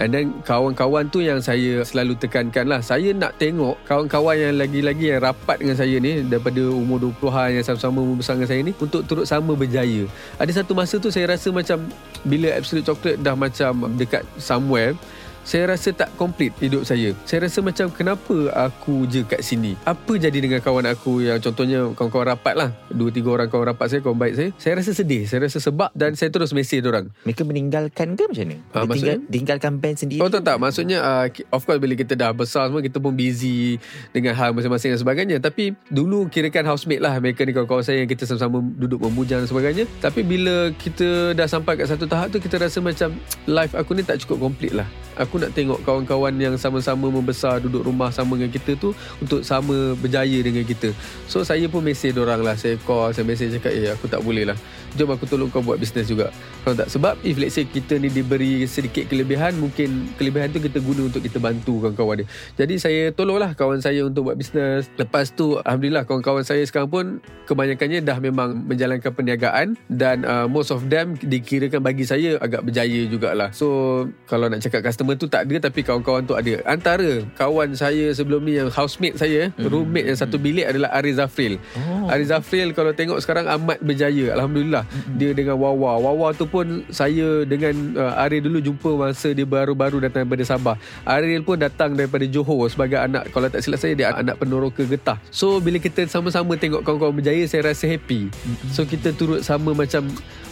and 0.00 0.08
then 0.16 0.32
kawan-kawan 0.48 1.04
tu 1.12 1.20
yang 1.20 1.38
saya 1.44 1.84
selalu 1.84 2.16
tekankan 2.16 2.64
lah. 2.64 2.80
Saya 2.80 3.12
nak 3.12 3.36
tengok 3.36 3.76
kawan-kawan 3.84 4.34
yang 4.34 4.56
lagi-lagi 4.56 5.12
yang 5.12 5.20
rapat 5.20 5.60
dengan 5.60 5.76
saya 5.76 6.00
ni 6.00 6.24
daripada 6.24 6.64
umur 6.72 7.12
20-an 7.12 7.60
yang 7.60 7.64
sama-sama 7.68 8.00
membesar 8.00 8.40
dengan 8.40 8.48
saya 8.48 8.60
ni 8.64 8.72
untuk 8.80 9.04
turut 9.04 9.28
sama 9.28 9.52
berjaya. 9.52 10.08
Ada 10.40 10.64
satu 10.64 10.72
masa 10.72 10.96
tu 10.96 11.12
saya 11.12 11.36
rasa 11.36 11.52
macam 11.52 11.84
bila 12.24 12.56
Absolute 12.56 12.88
Chocolate 12.88 13.20
dah 13.20 13.36
macam 13.36 13.92
dekat 14.00 14.24
somewhere 14.40 14.96
saya 15.42 15.72
rasa 15.72 15.90
tak 15.90 16.12
komplit 16.20 16.52
hidup 16.60 16.84
saya. 16.84 17.16
Saya 17.24 17.48
rasa 17.48 17.64
macam 17.64 17.88
kenapa 17.90 18.36
aku 18.52 19.08
je 19.08 19.24
kat 19.24 19.40
sini? 19.40 19.74
Apa 19.88 20.20
jadi 20.20 20.36
dengan 20.36 20.60
kawan 20.60 20.86
aku 20.92 21.24
yang 21.24 21.40
contohnya 21.40 21.90
kawan-kawan 21.96 22.36
rapat 22.36 22.54
lah. 22.56 22.70
Dua 22.92 23.08
tiga 23.08 23.32
orang 23.32 23.48
kawan 23.48 23.72
rapat 23.74 23.86
saya, 23.90 24.00
kawan 24.04 24.18
baik 24.20 24.34
saya. 24.36 24.50
Saya 24.60 24.72
rasa 24.80 24.90
sedih. 24.92 25.24
Saya 25.24 25.48
rasa 25.48 25.58
sebab 25.58 25.90
dan 25.96 26.14
saya 26.14 26.28
terus 26.28 26.52
mesej 26.52 26.84
orang. 26.84 27.08
Mereka 27.24 27.42
meninggalkan 27.44 28.14
ke 28.14 28.24
macam 28.28 28.44
mana? 28.46 28.56
Uh, 28.76 28.84
maksudnya? 28.86 29.16
Tinggal, 29.16 29.32
tinggalkan 29.32 29.72
band 29.80 29.96
sendiri? 29.96 30.20
Oh 30.20 30.30
tak 30.30 30.42
tak. 30.44 30.56
Maksudnya 30.60 30.98
uh, 31.00 31.26
of 31.52 31.62
course 31.64 31.80
bila 31.80 31.94
kita 31.96 32.14
dah 32.14 32.30
besar 32.36 32.68
semua 32.68 32.84
kita 32.84 33.00
pun 33.00 33.12
busy 33.16 33.80
dengan 34.12 34.36
hal 34.36 34.52
masing-masing 34.52 34.94
dan 34.94 35.00
sebagainya. 35.00 35.36
Tapi 35.40 35.72
dulu 35.88 36.28
kirakan 36.28 36.68
housemate 36.68 37.02
lah 37.02 37.16
mereka 37.18 37.42
ni 37.48 37.56
kawan-kawan 37.56 37.84
saya 37.84 38.04
yang 38.04 38.10
kita 38.10 38.28
sama-sama 38.28 38.60
duduk 38.76 39.00
memujang 39.02 39.42
dan 39.42 39.48
sebagainya. 39.48 39.84
Tapi 40.04 40.20
bila 40.22 40.70
kita 40.76 41.32
dah 41.32 41.48
sampai 41.48 41.80
kat 41.80 41.88
satu 41.88 42.04
tahap 42.04 42.30
tu 42.30 42.38
kita 42.38 42.60
rasa 42.60 42.78
macam 42.78 43.16
life 43.48 43.72
aku 43.74 43.96
ni 43.96 44.02
tak 44.04 44.20
cukup 44.22 44.50
komplit 44.50 44.72
lah 44.76 44.86
aku 45.20 45.29
nak 45.38 45.52
tengok 45.54 45.84
kawan-kawan 45.84 46.34
yang 46.40 46.56
sama-sama 46.56 47.12
membesar 47.12 47.60
duduk 47.62 47.86
rumah 47.86 48.10
sama 48.10 48.40
dengan 48.40 48.50
kita 48.50 48.74
tu 48.80 48.96
untuk 49.20 49.44
sama 49.44 49.94
berjaya 50.00 50.40
dengan 50.40 50.64
kita. 50.64 50.90
So 51.28 51.44
saya 51.44 51.68
pun 51.68 51.84
mesej 51.84 52.16
orang 52.16 52.42
lah. 52.42 52.56
Saya 52.56 52.80
call, 52.82 53.12
saya 53.12 53.22
mesej 53.22 53.54
cakap 53.54 53.70
eh 53.76 53.92
aku 53.92 54.08
tak 54.08 54.24
boleh 54.24 54.48
lah. 54.48 54.58
Jom 54.98 55.12
aku 55.12 55.28
tolong 55.28 55.52
kau 55.52 55.62
buat 55.62 55.78
bisnes 55.78 56.10
juga. 56.10 56.34
Kalau 56.66 56.74
tak 56.74 56.90
sebab 56.90 57.14
if 57.22 57.38
let's 57.38 57.54
say 57.54 57.68
kita 57.68 58.00
ni 58.00 58.10
diberi 58.10 58.66
sedikit 58.66 59.06
kelebihan 59.06 59.54
mungkin 59.60 60.10
kelebihan 60.18 60.50
tu 60.50 60.58
kita 60.58 60.82
guna 60.82 61.06
untuk 61.06 61.22
kita 61.22 61.38
bantu 61.38 61.84
kawan-kawan 61.84 62.24
dia. 62.24 62.28
Jadi 62.58 62.74
saya 62.80 63.00
tolonglah 63.14 63.54
kawan 63.54 63.78
saya 63.78 64.02
untuk 64.02 64.32
buat 64.32 64.36
bisnes. 64.40 64.90
Lepas 64.98 65.30
tu 65.36 65.60
alhamdulillah 65.62 66.08
kawan-kawan 66.08 66.42
saya 66.42 66.64
sekarang 66.66 66.90
pun 66.90 67.04
kebanyakannya 67.46 68.00
dah 68.02 68.18
memang 68.18 68.66
menjalankan 68.66 69.12
perniagaan 69.12 69.78
dan 69.86 70.24
uh, 70.24 70.46
most 70.48 70.72
of 70.72 70.88
them 70.88 71.14
dikirakan 71.20 71.84
bagi 71.84 72.02
saya 72.08 72.40
agak 72.40 72.64
berjaya 72.66 73.06
jugalah. 73.06 73.54
So 73.54 74.06
kalau 74.24 74.48
nak 74.48 74.64
cakap 74.64 74.86
customer 74.86 75.19
tu 75.20 75.28
tak 75.28 75.44
ada 75.44 75.68
tapi 75.68 75.84
kawan-kawan 75.84 76.24
tu 76.24 76.32
ada. 76.32 76.64
Antara 76.64 77.20
kawan 77.36 77.76
saya 77.76 78.08
sebelum 78.16 78.40
ni 78.40 78.56
yang 78.56 78.72
housemate 78.72 79.20
saya, 79.20 79.52
hmm. 79.52 79.68
roommate 79.68 80.08
yang 80.08 80.16
satu 80.16 80.40
bilik 80.40 80.64
adalah 80.64 80.88
Ariz 80.96 81.20
Zafril. 81.20 81.60
Oh. 81.76 82.08
Ariz 82.08 82.32
Zafril 82.32 82.72
kalau 82.72 82.96
tengok 82.96 83.20
sekarang 83.20 83.44
amat 83.60 83.84
berjaya. 83.84 84.32
Alhamdulillah. 84.32 84.88
Hmm. 84.88 85.20
Dia 85.20 85.36
dengan 85.36 85.60
Wawa. 85.60 86.00
Wawa 86.00 86.32
tu 86.32 86.48
pun 86.48 86.88
saya 86.88 87.44
dengan 87.44 88.00
uh, 88.00 88.22
Ariel 88.24 88.48
dulu 88.48 88.64
jumpa 88.64 88.96
masa 88.96 89.36
dia 89.36 89.44
baru-baru 89.44 90.00
datang 90.00 90.24
daripada 90.24 90.44
Sabah. 90.48 90.76
Ariel 91.04 91.44
pun 91.44 91.60
datang 91.60 91.92
daripada 91.92 92.24
Johor 92.24 92.72
sebagai 92.72 92.96
anak 92.96 93.28
kalau 93.36 93.52
tak 93.52 93.60
silap 93.60 93.84
saya 93.84 93.92
dia 93.92 94.16
anak 94.16 94.40
peneroka 94.40 94.80
getah. 94.88 95.20
So 95.28 95.60
bila 95.60 95.76
kita 95.76 96.08
sama-sama 96.08 96.56
tengok 96.56 96.80
kawan-kawan 96.80 97.20
berjaya 97.20 97.44
saya 97.44 97.68
rasa 97.68 97.84
happy. 97.84 98.32
Hmm. 98.32 98.56
So 98.72 98.88
kita 98.88 99.12
turut 99.12 99.44
sama 99.44 99.76
macam 99.76 100.08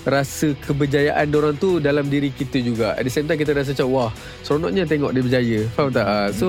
rasa 0.09 0.57
keberjayaan 0.64 1.29
orang 1.37 1.55
tu 1.61 1.79
dalam 1.79 2.09
diri 2.09 2.33
kita 2.33 2.59
juga. 2.64 2.97
At 2.97 3.05
the 3.05 3.12
same 3.12 3.29
time 3.29 3.38
kita 3.38 3.53
rasa 3.53 3.77
macam 3.77 3.88
wah, 3.92 4.11
seronoknya 4.42 4.88
tengok 4.88 5.12
dia 5.12 5.23
berjaya. 5.23 5.61
Faham 5.77 5.88
tak? 5.92 6.07
Hmm. 6.09 6.33
So 6.35 6.47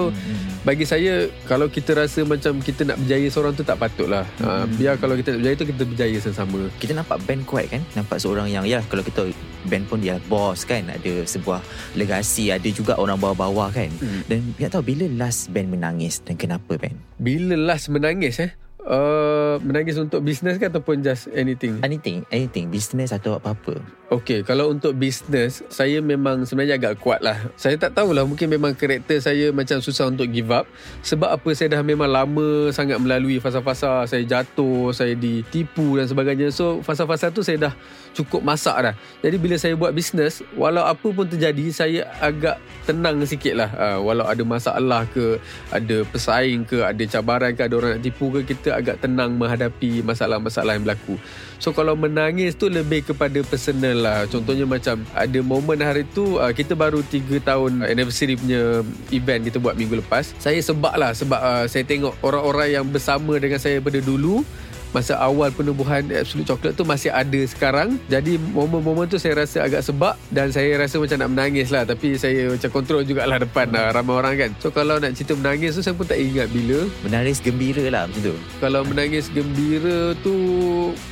bagi 0.63 0.85
saya 0.87 1.27
kalau 1.45 1.67
kita 1.67 1.95
rasa 1.95 2.23
macam 2.23 2.63
kita 2.63 2.87
nak 2.87 2.97
berjaya 3.03 3.27
seorang 3.27 3.53
tu 3.53 3.63
tak 3.67 3.77
patutlah. 3.77 4.25
Ah, 4.41 4.63
hmm. 4.63 4.79
biar 4.79 4.95
kalau 4.97 5.19
kita 5.19 5.35
nak 5.35 5.39
berjaya 5.43 5.55
tu 5.59 5.67
kita 5.67 5.83
berjaya 5.83 6.17
sama-sama. 6.23 6.59
Kita 6.79 6.91
nampak 6.95 7.17
band 7.27 7.41
kuat 7.43 7.65
kan? 7.67 7.81
Nampak 7.93 8.17
seorang 8.23 8.47
yang 8.47 8.63
ya 8.63 8.79
kalau 8.87 9.03
kita 9.03 9.27
band 9.67 9.83
pun 9.91 9.99
dia 9.99 10.15
boss 10.31 10.63
kan 10.63 10.87
ada 10.87 11.27
sebuah 11.27 11.59
legasi 11.99 12.53
ada 12.53 12.69
juga 12.71 12.95
orang 12.95 13.19
bawah-bawah 13.19 13.75
kan 13.75 13.91
hmm. 13.91 14.31
dan 14.31 14.39
tak 14.55 14.79
tahu 14.79 14.95
bila 14.95 15.05
last 15.19 15.51
band 15.51 15.67
menangis 15.67 16.23
dan 16.23 16.39
kenapa 16.39 16.79
band 16.79 16.95
bila 17.19 17.59
last 17.59 17.91
menangis 17.91 18.39
eh 18.39 18.51
Uh, 18.79 19.59
menangis 19.59 19.99
untuk 19.99 20.23
bisnes 20.23 20.55
ke 20.55 20.71
ataupun 20.71 21.03
just 21.03 21.27
anything? 21.35 21.83
Anything, 21.83 22.23
anything. 22.31 22.71
Bisnes 22.71 23.11
atau 23.11 23.35
apa-apa. 23.35 23.75
Okay, 24.09 24.41
kalau 24.41 24.73
untuk 24.73 24.97
bisnes, 24.97 25.61
saya 25.69 26.01
memang 26.01 26.41
sebenarnya 26.41 26.81
agak 26.81 26.97
kuat 26.97 27.21
lah. 27.21 27.37
Saya 27.53 27.77
tak 27.77 27.93
tahulah, 27.93 28.25
mungkin 28.25 28.49
memang 28.49 28.73
karakter 28.73 29.21
saya 29.21 29.53
macam 29.53 29.77
susah 29.83 30.09
untuk 30.09 30.25
give 30.33 30.49
up. 30.49 30.65
Sebab 31.05 31.29
apa, 31.29 31.49
saya 31.53 31.77
dah 31.77 31.85
memang 31.85 32.09
lama 32.09 32.73
sangat 32.73 32.97
melalui 32.97 33.37
fasa-fasa. 33.37 34.07
Saya 34.09 34.25
jatuh, 34.25 34.95
saya 34.95 35.13
ditipu 35.13 35.99
dan 35.99 36.09
sebagainya. 36.09 36.49
So, 36.49 36.81
fasa-fasa 36.81 37.29
tu 37.29 37.45
saya 37.45 37.69
dah 37.69 37.73
cukup 38.17 38.41
masak 38.41 38.73
dah. 38.81 38.95
Jadi 39.21 39.37
bila 39.37 39.61
saya 39.61 39.77
buat 39.77 39.93
bisnes, 39.93 40.41
walau 40.57 40.87
apa 40.87 41.05
pun 41.05 41.29
terjadi, 41.29 41.69
saya 41.69 42.09
agak 42.17 42.57
tenang 42.89 43.21
sikit 43.27 43.53
lah. 43.59 43.69
Uh, 43.77 43.99
walau 44.01 44.25
ada 44.25 44.41
masalah 44.41 45.05
ke, 45.13 45.37
ada 45.69 46.01
pesaing 46.09 46.65
ke, 46.65 46.81
ada 46.81 47.03
cabaran 47.05 47.53
ke, 47.53 47.61
ada 47.61 47.75
orang 47.77 47.91
nak 47.99 48.01
tipu 48.01 48.33
ke, 48.33 48.57
kita 48.57 48.68
kita 48.69 48.77
agak 48.77 49.01
tenang 49.01 49.33
menghadapi 49.33 50.05
masalah-masalah 50.05 50.77
yang 50.77 50.85
berlaku. 50.85 51.17
So 51.57 51.73
kalau 51.73 51.97
menangis 51.97 52.53
tu 52.53 52.69
lebih 52.69 53.01
kepada 53.01 53.41
personal 53.41 53.97
lah. 53.97 54.19
Contohnya 54.29 54.69
macam 54.69 55.01
ada 55.17 55.39
momen 55.41 55.81
hari 55.81 56.05
tu 56.13 56.37
uh, 56.37 56.53
kita 56.53 56.77
baru 56.77 57.01
3 57.01 57.41
tahun 57.41 57.81
anniversary 57.89 58.37
punya 58.37 58.85
event 59.09 59.41
kita 59.41 59.57
buat 59.57 59.73
minggu 59.73 60.05
lepas. 60.05 60.37
Saya 60.37 60.61
sebab 60.61 60.93
lah 61.01 61.17
sebab 61.17 61.41
uh, 61.41 61.65
saya 61.65 61.81
tengok 61.81 62.13
orang-orang 62.21 62.77
yang 62.77 62.85
bersama 62.85 63.41
dengan 63.41 63.57
saya 63.57 63.81
pada 63.81 63.97
dulu 63.97 64.45
masa 64.91 65.17
awal 65.21 65.53
penubuhan 65.53 66.05
Absolute 66.09 66.49
Chocolate 66.49 66.75
tu 66.75 66.85
masih 66.85 67.13
ada 67.13 67.41
sekarang. 67.45 68.01
Jadi 68.09 68.37
momen-momen 68.39 69.05
tu 69.05 69.21
saya 69.21 69.45
rasa 69.45 69.65
agak 69.65 69.85
sebab 69.85 70.17
dan 70.33 70.49
saya 70.49 70.75
rasa 70.79 70.97
macam 70.97 71.17
nak 71.21 71.29
menangis 71.33 71.69
lah. 71.69 71.85
Tapi 71.85 72.17
saya 72.17 72.49
macam 72.49 72.69
kontrol 72.73 73.05
jugalah 73.05 73.37
depan 73.37 73.69
uh, 73.73 73.93
ramai 73.93 74.13
orang 74.17 74.35
kan. 74.37 74.51
So 74.57 74.73
kalau 74.73 74.97
nak 74.97 75.13
cerita 75.13 75.37
menangis 75.37 75.77
tu 75.77 75.81
saya 75.85 75.93
pun 75.93 76.07
tak 76.07 76.17
ingat 76.17 76.49
bila. 76.49 76.89
Menangis 77.05 77.37
gembira 77.41 77.85
lah 77.91 78.03
macam 78.09 78.33
tu. 78.33 78.35
Kalau 78.57 78.81
menangis 78.85 79.29
gembira 79.29 80.17
tu 80.25 80.35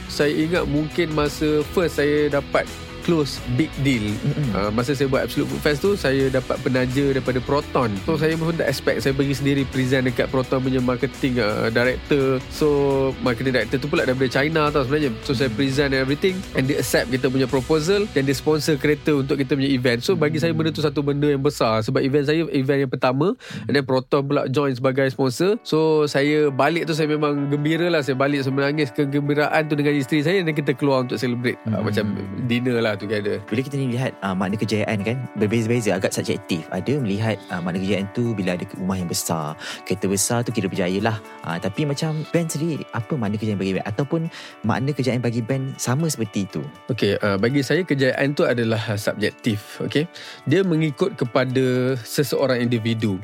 saya 0.07 0.33
ingat 0.33 0.65
mungkin 0.65 1.13
masa 1.13 1.61
first 1.75 1.99
saya 2.01 2.31
dapat 2.31 2.65
close 3.07 3.39
big 3.55 3.71
deal. 3.87 4.03
Mm-hmm. 4.03 4.51
Uh, 4.51 4.69
masa 4.75 4.91
saya 4.91 5.07
buat 5.07 5.23
Absolute 5.23 5.47
Food 5.47 5.63
Fest 5.63 5.79
tu 5.79 5.95
saya 5.95 6.27
dapat 6.27 6.59
penaja 6.59 7.15
daripada 7.15 7.39
Proton. 7.39 7.87
So 8.03 8.19
saya 8.19 8.35
pun 8.35 8.51
tak 8.59 8.67
expect 8.67 9.07
saya 9.07 9.15
pergi 9.15 9.39
sendiri 9.39 9.63
present 9.71 10.11
dekat 10.11 10.27
Proton 10.27 10.59
punya 10.59 10.83
marketing 10.83 11.39
uh, 11.39 11.71
director. 11.71 12.43
So 12.51 12.67
marketing 13.23 13.55
director 13.55 13.79
tu 13.79 13.87
pula 13.87 14.03
daripada 14.03 14.27
China 14.27 14.67
tau 14.67 14.83
sebenarnya. 14.83 15.15
So 15.23 15.31
saya 15.31 15.47
present 15.55 15.95
and 15.95 16.03
everything 16.03 16.35
and 16.59 16.67
dia 16.67 16.83
accept 16.83 17.07
kita 17.07 17.31
punya 17.31 17.47
proposal 17.47 18.03
dan 18.11 18.27
dia 18.27 18.35
sponsor 18.35 18.75
kereta 18.75 19.15
untuk 19.15 19.39
kita 19.39 19.55
punya 19.55 19.71
event. 19.71 20.03
So 20.03 20.19
bagi 20.19 20.43
saya 20.43 20.51
benda 20.51 20.75
tu 20.75 20.83
satu 20.83 20.99
benda 20.99 21.31
yang 21.31 21.39
besar 21.39 21.79
sebab 21.87 22.03
event 22.03 22.27
saya 22.27 22.43
event 22.51 22.79
yang 22.83 22.91
pertama 22.91 23.31
and 23.63 23.71
then 23.71 23.87
Proton 23.87 24.27
pula 24.27 24.51
join 24.51 24.75
sebagai 24.75 25.07
sponsor. 25.15 25.55
So 25.63 26.03
saya 26.11 26.51
balik 26.51 26.91
tu 26.91 26.91
saya 26.91 27.07
memang 27.07 27.47
gembira 27.47 27.87
lah. 27.87 28.03
Saya 28.03 28.19
balik 28.19 28.43
saya 28.43 28.51
menangis 28.51 28.91
kegembiraan 28.91 29.63
tu 29.71 29.79
dengan 29.79 29.95
isteri 29.95 30.19
saya 30.27 30.43
dan 30.43 30.51
kita 30.51 30.75
keluar 30.75 31.07
untuk 31.07 31.15
celebrate 31.15 31.55
uh, 31.71 31.79
macam 31.79 32.11
dinner 32.51 32.83
lah 32.83 32.96
together. 32.97 33.39
Bila 33.47 33.61
kita 33.63 33.77
ni 33.77 33.93
lihat 33.93 34.17
uh, 34.25 34.33
makna 34.33 34.57
kejayaan 34.57 34.99
kan 35.05 35.17
berbeza-beza 35.37 35.95
agak 35.95 36.11
subjektif. 36.11 36.65
Ada 36.73 36.97
melihat 36.97 37.37
uh, 37.53 37.61
makna 37.61 37.79
kejayaan 37.79 38.09
tu 38.11 38.33
bila 38.33 38.57
ada 38.57 38.65
rumah 38.75 38.97
yang 38.97 39.07
besar. 39.07 39.53
Kereta 39.85 40.09
besar 40.09 40.41
tu 40.43 40.51
kira 40.51 40.67
berjaya 40.67 40.97
lah. 40.99 41.17
Uh, 41.45 41.61
tapi 41.61 41.85
macam 41.85 42.25
band 42.33 42.49
sendiri 42.49 42.83
apa 42.91 43.13
makna 43.13 43.37
kejayaan 43.37 43.61
bagi 43.61 43.73
band 43.77 43.87
ataupun 43.87 44.21
makna 44.65 44.89
kejayaan 44.91 45.21
bagi 45.21 45.41
band 45.45 45.77
sama 45.77 46.09
seperti 46.09 46.49
itu. 46.49 46.61
Okay, 46.89 47.15
uh, 47.21 47.37
bagi 47.37 47.61
saya 47.61 47.85
kejayaan 47.85 48.33
tu 48.33 48.43
adalah 48.43 48.97
subjektif. 48.97 49.79
Okay, 49.85 50.09
dia 50.49 50.65
mengikut 50.65 51.13
kepada 51.15 51.95
seseorang 52.01 52.59
individu. 52.65 53.21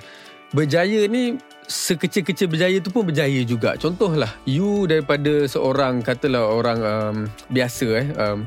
Berjaya 0.54 1.10
ni 1.10 1.42
sekecil-kecil 1.66 2.46
berjaya 2.46 2.78
tu 2.78 2.94
pun 2.94 3.08
berjaya 3.08 3.42
juga. 3.42 3.74
Contohlah, 3.74 4.30
you 4.46 4.86
daripada 4.86 5.50
seorang 5.50 6.06
katalah 6.06 6.46
orang 6.46 6.80
um, 6.84 7.16
biasa 7.50 7.88
eh 7.98 8.08
um, 8.20 8.46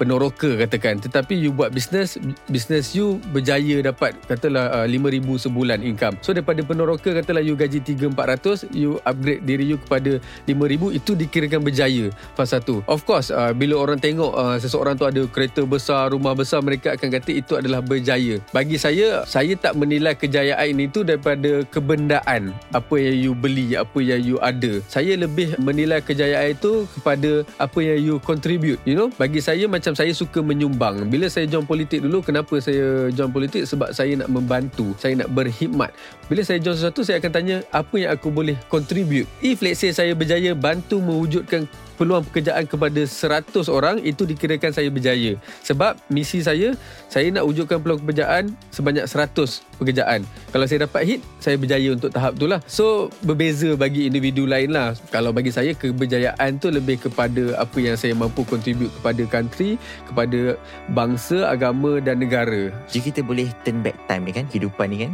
penoroka 0.00 0.56
katakan. 0.56 0.96
Tetapi 0.96 1.36
you 1.36 1.52
buat 1.52 1.76
bisnes 1.76 2.16
bisnes 2.48 2.96
you 2.96 3.20
berjaya 3.36 3.84
dapat 3.84 4.16
katalah 4.24 4.72
uh, 4.72 4.86
5000 4.88 5.44
sebulan 5.44 5.84
income. 5.84 6.16
So 6.24 6.32
daripada 6.32 6.64
penoroka 6.64 7.12
katalah 7.12 7.44
you 7.44 7.52
gaji 7.52 7.84
3400 7.84 8.72
you 8.72 8.96
upgrade 9.04 9.44
diri 9.44 9.68
you 9.68 9.76
kepada 9.76 10.16
5000 10.48 10.96
itu 10.96 11.12
dikirakan 11.12 11.60
berjaya 11.60 12.08
fasa 12.32 12.60
satu. 12.60 12.84
Of 12.88 13.08
course 13.08 13.32
uh, 13.32 13.56
bila 13.56 13.80
orang 13.80 13.98
tengok 13.98 14.32
uh, 14.36 14.56
seseorang 14.60 15.00
tu 15.00 15.08
ada 15.08 15.24
kereta 15.28 15.64
besar 15.64 16.12
rumah 16.12 16.36
besar 16.36 16.60
mereka 16.60 16.94
akan 16.94 17.08
kata 17.08 17.30
itu 17.36 17.52
adalah 17.56 17.80
berjaya. 17.84 18.36
Bagi 18.52 18.76
saya 18.76 19.24
saya 19.24 19.56
tak 19.56 19.74
menilai 19.76 20.12
kejayaan 20.14 20.76
itu 20.76 21.02
daripada 21.02 21.64
kebendaan 21.72 22.52
apa 22.70 22.94
yang 23.00 23.16
you 23.16 23.32
beli 23.32 23.74
apa 23.74 23.98
yang 24.00 24.20
you 24.20 24.36
ada. 24.40 24.78
Saya 24.86 25.16
lebih 25.16 25.56
menilai 25.58 26.04
kejayaan 26.04 26.54
itu 26.54 26.84
kepada 26.96 27.42
apa 27.56 27.78
yang 27.80 27.98
you 27.98 28.16
contribute 28.22 28.78
you 28.84 28.94
know. 28.94 29.08
Bagi 29.16 29.40
saya 29.40 29.66
macam 29.66 29.89
macam 29.90 30.06
saya 30.06 30.14
suka 30.14 30.38
menyumbang. 30.38 31.10
Bila 31.10 31.26
saya 31.26 31.50
join 31.50 31.66
politik 31.66 32.06
dulu, 32.06 32.22
kenapa 32.22 32.62
saya 32.62 33.10
join 33.10 33.26
politik? 33.34 33.66
Sebab 33.66 33.90
saya 33.90 34.14
nak 34.14 34.30
membantu, 34.30 34.94
saya 35.02 35.18
nak 35.18 35.34
berkhidmat. 35.34 35.90
Bila 36.30 36.46
saya 36.46 36.62
join 36.62 36.78
sesuatu, 36.78 37.02
saya 37.02 37.18
akan 37.18 37.32
tanya 37.34 37.56
apa 37.74 37.98
yang 37.98 38.14
aku 38.14 38.30
boleh 38.30 38.54
contribute. 38.70 39.26
If 39.42 39.66
let's 39.66 39.82
say 39.82 39.90
saya 39.90 40.14
berjaya 40.14 40.54
bantu 40.54 41.02
mewujudkan 41.02 41.66
peluang 41.98 42.22
pekerjaan 42.22 42.70
kepada 42.70 43.02
100 43.02 43.50
orang 43.66 43.98
itu 44.06 44.22
dikirakan 44.24 44.72
saya 44.72 44.88
berjaya 44.88 45.36
sebab 45.60 46.00
misi 46.08 46.40
saya 46.40 46.72
saya 47.12 47.28
nak 47.28 47.44
wujudkan 47.44 47.76
peluang 47.76 48.00
pekerjaan 48.00 48.56
sebanyak 48.72 49.04
100 49.04 49.69
pekerjaan. 49.80 50.22
Kalau 50.52 50.68
saya 50.68 50.84
dapat 50.84 51.02
hit 51.08 51.20
saya 51.40 51.56
berjaya 51.56 51.88
untuk 51.96 52.12
tahap 52.12 52.36
tu 52.36 52.44
lah. 52.44 52.60
So 52.68 53.08
berbeza 53.24 53.72
bagi 53.74 54.06
individu 54.06 54.44
lain 54.44 54.76
lah. 54.76 54.92
Kalau 55.08 55.32
bagi 55.32 55.48
saya 55.48 55.72
keberjayaan 55.72 56.60
tu 56.60 56.68
lebih 56.68 57.00
kepada 57.00 57.56
apa 57.56 57.78
yang 57.80 57.96
saya 57.96 58.12
mampu 58.12 58.44
contribute 58.44 58.92
kepada 59.00 59.22
country 59.26 59.80
kepada 60.04 60.60
bangsa 60.92 61.48
agama 61.48 61.98
dan 61.98 62.20
negara. 62.20 62.68
Jika 62.92 63.10
kita 63.10 63.20
boleh 63.24 63.48
turn 63.64 63.80
back 63.80 63.96
time 64.04 64.28
ni 64.28 64.32
kan 64.36 64.44
kehidupan 64.46 64.92
ni 64.92 65.08
kan? 65.08 65.12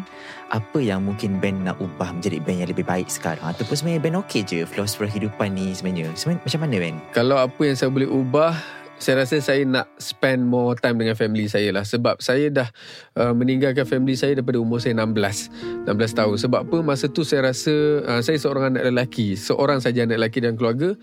Apa 0.50 0.78
yang 0.78 1.02
mungkin 1.02 1.42
band 1.42 1.66
nak 1.66 1.78
ubah 1.82 2.14
menjadi 2.14 2.38
band 2.42 2.58
yang 2.66 2.70
lebih 2.70 2.86
baik 2.86 3.10
sekarang? 3.10 3.42
Ataupun 3.42 3.74
sebenarnya 3.78 4.02
band 4.02 4.16
okey 4.26 4.42
je 4.46 4.58
filosofi 4.66 5.14
kehidupan 5.14 5.54
ni 5.54 5.74
sebenarnya. 5.74 6.10
Sebenarnya 6.18 6.42
macam 6.42 6.60
mana 6.66 6.76
band 6.82 6.96
kalau 7.14 7.36
apa 7.38 7.60
yang 7.62 7.76
saya 7.78 7.90
boleh 7.92 8.08
ubah 8.08 8.52
saya 8.96 9.22
rasa 9.22 9.36
saya 9.44 9.62
nak 9.68 9.86
spend 10.00 10.48
more 10.48 10.72
time 10.80 10.96
dengan 10.96 11.12
family 11.12 11.46
saya 11.46 11.68
lah. 11.72 11.84
Sebab 11.84 12.20
saya 12.24 12.48
dah 12.48 12.68
uh, 13.16 13.36
meninggalkan 13.36 13.84
family 13.84 14.16
saya 14.16 14.40
daripada 14.40 14.56
umur 14.56 14.80
saya 14.80 14.96
16 14.96 15.84
16 15.84 16.18
tahun. 16.18 16.36
Sebab 16.40 16.60
apa? 16.68 16.76
Masa 16.80 17.12
tu 17.12 17.20
saya 17.20 17.52
rasa 17.52 17.74
uh, 18.08 18.20
saya 18.24 18.40
seorang 18.40 18.72
anak 18.72 18.88
lelaki. 18.88 19.36
Seorang 19.36 19.84
saja 19.84 20.08
anak 20.08 20.20
lelaki 20.20 20.40
dalam 20.40 20.56
keluarga 20.56 20.96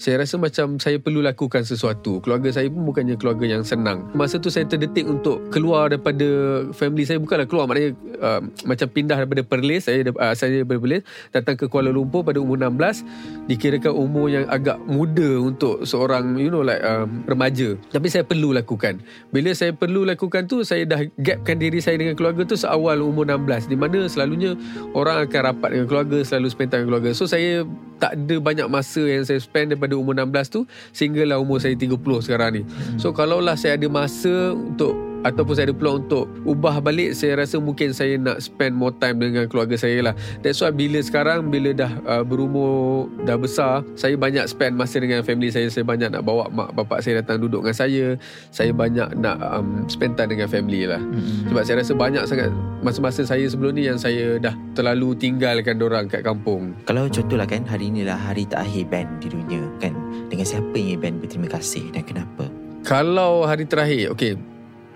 saya 0.00 0.24
rasa 0.24 0.40
macam 0.40 0.80
saya 0.80 0.96
perlu 0.98 1.20
lakukan 1.20 1.62
sesuatu. 1.62 2.18
Keluarga 2.24 2.50
saya 2.50 2.66
pun 2.72 2.82
bukannya 2.88 3.14
keluarga 3.20 3.44
yang 3.44 3.62
senang. 3.62 4.08
Masa 4.16 4.40
tu 4.40 4.48
saya 4.48 4.64
terdetik 4.64 5.04
untuk 5.04 5.38
keluar 5.52 5.92
daripada 5.92 6.26
family 6.72 7.04
saya. 7.04 7.20
Bukanlah 7.20 7.46
keluar, 7.46 7.68
maknanya 7.68 7.92
uh, 8.18 8.40
macam 8.64 8.86
pindah 8.88 9.16
daripada 9.22 9.42
Perlis. 9.44 9.86
Saya, 9.86 10.02
uh, 10.08 10.34
saya 10.34 10.62
daripada 10.62 10.78
Perlis, 10.80 11.02
datang 11.30 11.54
ke 11.58 11.68
Kuala 11.68 11.92
Lumpur 11.92 12.24
pada 12.24 12.40
umur 12.40 12.56
16. 12.58 13.50
Dikirakan 13.50 13.92
umur 13.92 14.32
yang 14.32 14.44
agak 14.48 14.80
muda 14.88 15.38
untuk 15.38 15.84
seorang, 15.84 16.40
you 16.40 16.48
know, 16.48 16.64
like 16.64 16.80
um, 16.82 17.22
remaja. 17.28 17.76
Tapi 17.92 18.08
saya 18.08 18.24
perlu 18.24 18.56
lakukan. 18.56 19.02
Bila 19.30 19.52
saya 19.52 19.76
perlu 19.76 20.08
lakukan 20.08 20.48
tu, 20.48 20.64
saya 20.64 20.88
dah 20.88 21.04
gapkan 21.20 21.60
diri 21.60 21.78
saya 21.78 22.00
dengan 22.00 22.16
keluarga 22.16 22.42
tu 22.48 22.56
seawal 22.56 23.04
umur 23.04 23.28
16. 23.28 23.68
Di 23.70 23.76
mana 23.76 24.08
selalunya 24.08 24.56
orang 24.96 25.28
akan 25.28 25.40
rapat 25.52 25.68
dengan 25.76 25.86
keluarga, 25.86 26.18
selalu 26.24 26.48
spend 26.50 26.68
time 26.72 26.78
dengan 26.84 26.90
keluarga. 26.96 27.10
So 27.14 27.28
saya 27.28 27.62
tak 28.02 28.18
ada 28.18 28.36
banyak 28.42 28.66
masa 28.66 29.06
yang 29.06 29.22
saya 29.22 29.38
spend 29.38 29.78
daripada 29.82 29.98
umur 29.98 30.14
16 30.14 30.54
tu 30.54 30.60
sehinggalah 30.94 31.42
umur 31.42 31.58
saya 31.58 31.74
30 31.74 31.98
sekarang 32.22 32.50
ni. 32.54 32.62
Hmm. 32.62 33.02
So 33.02 33.10
kalaulah 33.10 33.58
saya 33.58 33.74
ada 33.74 33.90
masa 33.90 34.54
untuk 34.54 35.11
ataupun 35.22 35.52
saya 35.54 35.70
ada 35.70 35.74
peluang 35.74 36.06
untuk 36.06 36.26
ubah 36.42 36.82
balik 36.82 37.14
saya 37.14 37.38
rasa 37.38 37.58
mungkin 37.62 37.94
saya 37.94 38.18
nak 38.18 38.42
spend 38.42 38.74
more 38.74 38.94
time 38.98 39.18
dengan 39.22 39.46
keluarga 39.46 39.78
saya 39.78 40.10
lah. 40.10 40.14
That's 40.42 40.58
why 40.60 40.74
bila 40.74 40.98
sekarang 41.02 41.48
bila 41.48 41.70
dah 41.74 41.92
uh, 42.06 42.24
berumur 42.26 43.08
dah 43.22 43.38
besar 43.38 43.86
saya 43.94 44.18
banyak 44.18 44.44
spend 44.50 44.74
masa 44.74 44.98
dengan 44.98 45.22
family 45.22 45.48
saya. 45.54 45.70
Saya 45.70 45.86
banyak 45.86 46.12
nak 46.12 46.22
bawa 46.26 46.50
mak 46.50 46.74
bapak 46.74 47.00
saya 47.00 47.22
datang 47.22 47.42
duduk 47.42 47.64
dengan 47.64 47.76
saya. 47.76 48.06
Saya 48.50 48.74
banyak 48.74 49.18
nak 49.18 49.38
um, 49.40 49.86
spend 49.86 50.18
time 50.18 50.34
dengan 50.34 50.50
family 50.50 50.84
lah. 50.84 51.00
Mm-hmm. 51.02 51.50
sebab 51.50 51.62
saya 51.62 51.76
rasa 51.82 51.92
banyak 51.94 52.24
sangat 52.26 52.48
masa-masa 52.82 53.22
saya 53.22 53.46
sebelum 53.46 53.78
ni 53.78 53.86
yang 53.86 53.98
saya 53.98 54.36
dah 54.42 54.54
terlalu 54.74 55.14
tinggalkan 55.14 55.78
orang 55.78 56.10
kat 56.10 56.26
kampung. 56.26 56.74
Kalau 56.84 57.06
contohlah 57.06 57.46
kan 57.46 57.62
hari 57.64 57.88
inilah 57.94 58.18
hari 58.18 58.44
terakhir 58.44 58.90
band 58.90 59.10
di 59.22 59.28
dunia 59.30 59.62
kan. 59.78 59.94
Dengan 60.26 60.46
siapa 60.48 60.74
yang 60.74 60.98
band 60.98 61.22
berterima 61.22 61.48
kasih 61.48 61.92
dan 61.94 62.02
kenapa? 62.02 62.50
Kalau 62.82 63.46
hari 63.46 63.62
terakhir 63.62 64.10
okay 64.10 64.34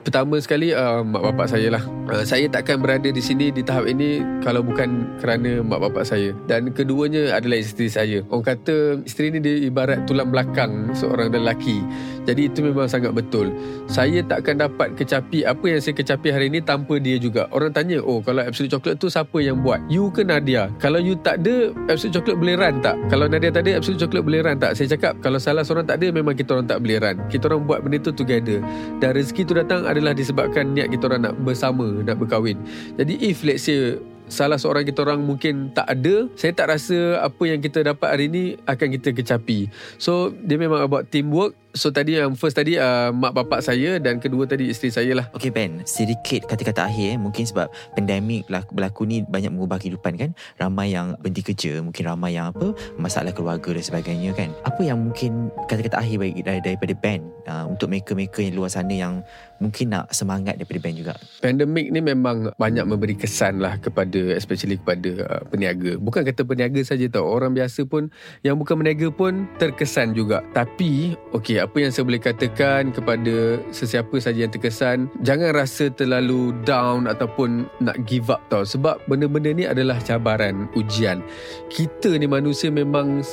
pertama 0.07 0.39
sekali 0.39 0.71
uh, 0.71 1.03
mak 1.03 1.35
bapak 1.35 1.51
saya 1.51 1.75
lah. 1.75 1.83
Uh, 2.07 2.23
saya 2.23 2.47
takkan 2.47 2.79
berada 2.79 3.11
di 3.11 3.19
sini 3.19 3.51
di 3.51 3.67
tahap 3.67 3.91
ini 3.91 4.23
kalau 4.39 4.63
bukan 4.63 5.19
kerana 5.19 5.67
mak 5.67 5.83
bapak 5.83 6.07
saya. 6.07 6.31
Dan 6.47 6.71
keduanya 6.71 7.35
adalah 7.35 7.59
isteri 7.59 7.91
saya. 7.91 8.19
Orang 8.31 8.47
kata 8.47 9.03
isteri 9.03 9.35
ni 9.35 9.43
dia 9.43 9.67
ibarat 9.67 10.07
tulang 10.07 10.31
belakang 10.31 10.95
seorang 10.95 11.35
lelaki. 11.35 11.83
Jadi 12.27 12.51
itu 12.51 12.61
memang 12.61 12.91
sangat 12.91 13.15
betul. 13.15 13.55
Saya 13.87 14.21
takkan 14.27 14.59
dapat 14.59 14.99
kecapi 14.99 15.47
apa 15.47 15.65
yang 15.65 15.81
saya 15.81 15.95
kecapi 15.95 16.29
hari 16.35 16.47
ini 16.51 16.59
tanpa 16.61 16.99
dia 16.99 17.17
juga. 17.17 17.47
Orang 17.55 17.71
tanya, 17.71 18.03
oh 18.03 18.19
kalau 18.21 18.43
Absolute 18.43 18.75
Chocolate 18.75 18.99
tu 18.99 19.07
siapa 19.07 19.39
yang 19.39 19.63
buat? 19.63 19.79
You 19.87 20.11
ke 20.11 20.27
Nadia? 20.27 20.69
Kalau 20.83 20.99
you 20.99 21.15
tak 21.17 21.47
ada, 21.47 21.71
Absolute 21.87 22.19
Chocolate 22.19 22.39
boleh 22.43 22.57
run 22.59 22.83
tak? 22.83 22.99
Kalau 23.07 23.31
Nadia 23.31 23.55
tak 23.55 23.63
ada, 23.65 23.79
Absolute 23.79 24.03
Chocolate 24.03 24.27
boleh 24.27 24.41
run 24.43 24.57
tak? 24.59 24.73
Saya 24.75 24.91
cakap, 24.91 25.15
kalau 25.23 25.39
salah 25.39 25.63
seorang 25.63 25.87
tak 25.87 26.03
ada, 26.03 26.11
memang 26.11 26.35
kita 26.35 26.59
orang 26.59 26.67
tak 26.67 26.83
boleh 26.83 26.99
run. 26.99 27.17
Kita 27.31 27.47
orang 27.49 27.63
buat 27.65 27.79
benda 27.87 28.03
tu 28.03 28.11
together. 28.11 28.59
Dan 28.99 29.09
rezeki 29.15 29.43
tu 29.47 29.55
datang 29.55 29.87
adalah 29.87 30.11
disebabkan 30.11 30.75
niat 30.75 30.91
kita 30.91 31.07
orang 31.07 31.31
nak 31.31 31.35
bersama, 31.41 31.87
nak 32.03 32.19
berkahwin. 32.19 32.59
Jadi 32.99 33.15
if 33.23 33.47
let's 33.47 33.71
say 33.71 33.95
salah 34.27 34.59
seorang 34.59 34.83
kita 34.83 35.07
orang 35.07 35.23
mungkin 35.23 35.71
tak 35.71 35.87
ada, 35.87 36.27
saya 36.35 36.51
tak 36.51 36.75
rasa 36.75 37.23
apa 37.23 37.43
yang 37.47 37.63
kita 37.63 37.87
dapat 37.87 38.09
hari 38.11 38.27
ini 38.27 38.45
akan 38.67 38.89
kita 38.99 39.15
kecapi. 39.15 39.71
So 39.97 40.35
dia 40.35 40.59
memang 40.59 40.83
about 40.83 41.09
teamwork. 41.11 41.55
So 41.77 41.93
tadi 41.93 42.17
yang 42.17 42.33
first 42.41 42.57
tadi 42.57 42.81
uh, 42.81 43.13
mak 43.13 43.37
bapak 43.37 43.61
saya 43.61 44.01
dan 44.01 44.17
kedua 44.17 44.49
tadi 44.49 44.73
isteri 44.73 44.89
saya 44.89 45.13
lah. 45.13 45.29
Okay 45.37 45.53
Ben, 45.53 45.85
sedikit 45.85 46.49
kata-kata 46.49 46.89
akhir 46.89 47.13
eh. 47.13 47.19
Mungkin 47.21 47.45
sebab 47.45 47.69
pandemik 47.93 48.49
berlaku, 48.49 48.73
berlaku 48.73 49.03
ni 49.05 49.21
banyak 49.29 49.53
mengubah 49.53 49.77
kehidupan 49.77 50.17
kan. 50.17 50.31
Ramai 50.57 50.97
yang 50.97 51.21
berhenti 51.21 51.45
kerja, 51.45 51.85
mungkin 51.85 52.09
ramai 52.09 52.33
yang 52.33 52.49
apa, 52.49 52.73
masalah 52.97 53.37
keluarga 53.37 53.77
dan 53.77 53.85
sebagainya 53.85 54.33
kan. 54.33 54.57
Apa 54.65 54.89
yang 54.89 55.05
mungkin 55.05 55.53
kata-kata 55.69 56.01
akhir 56.01 56.17
bagi 56.25 56.41
daripada 56.41 56.97
Ben 56.97 57.29
uh, 57.45 57.69
untuk 57.69 57.93
mereka-mereka 57.93 58.41
yang 58.41 58.57
luar 58.57 58.73
sana 58.73 58.97
yang 58.97 59.21
mungkin 59.61 59.93
nak 59.93 60.09
semangat 60.17 60.57
daripada 60.57 60.81
Ben 60.81 60.97
juga. 60.97 61.13
Pandemik 61.45 61.93
ni 61.93 62.01
memang 62.01 62.57
banyak 62.57 62.89
memberi 62.89 63.21
kesan 63.21 63.61
lah 63.61 63.77
kepada 63.77 64.33
especially 64.33 64.81
kepada 64.81 65.29
uh, 65.29 65.43
peniaga. 65.45 66.01
Bukan 66.01 66.25
kata 66.25 66.41
peniaga 66.49 66.81
saja 66.81 67.05
tau. 67.13 67.29
Orang 67.29 67.53
biasa 67.53 67.85
pun 67.85 68.09
yang 68.41 68.57
bukan 68.57 68.81
peniaga 68.81 69.13
pun 69.13 69.45
terkesan 69.61 70.17
juga. 70.17 70.41
Tapi 70.57 71.13
okey 71.37 71.66
apa 71.67 71.77
yang 71.83 71.91
saya 71.91 72.07
boleh 72.07 72.23
katakan 72.23 72.95
kepada 72.95 73.59
sesiapa 73.75 74.15
saja 74.23 74.47
yang 74.47 74.53
terkesan 74.55 75.11
jangan 75.27 75.51
rasa 75.51 75.91
terlalu 75.91 76.55
down 76.63 77.11
ataupun 77.11 77.67
nak 77.83 77.99
give 78.07 78.31
up 78.31 78.39
tau. 78.47 78.63
Sebab 78.63 79.03
benda-benda 79.11 79.51
ni 79.51 79.67
adalah 79.67 79.99
cabaran, 79.99 80.71
ujian. 80.79 81.21
Kita 81.67 82.15
ni 82.15 82.31
manusia 82.31 82.71
memang 82.71 83.27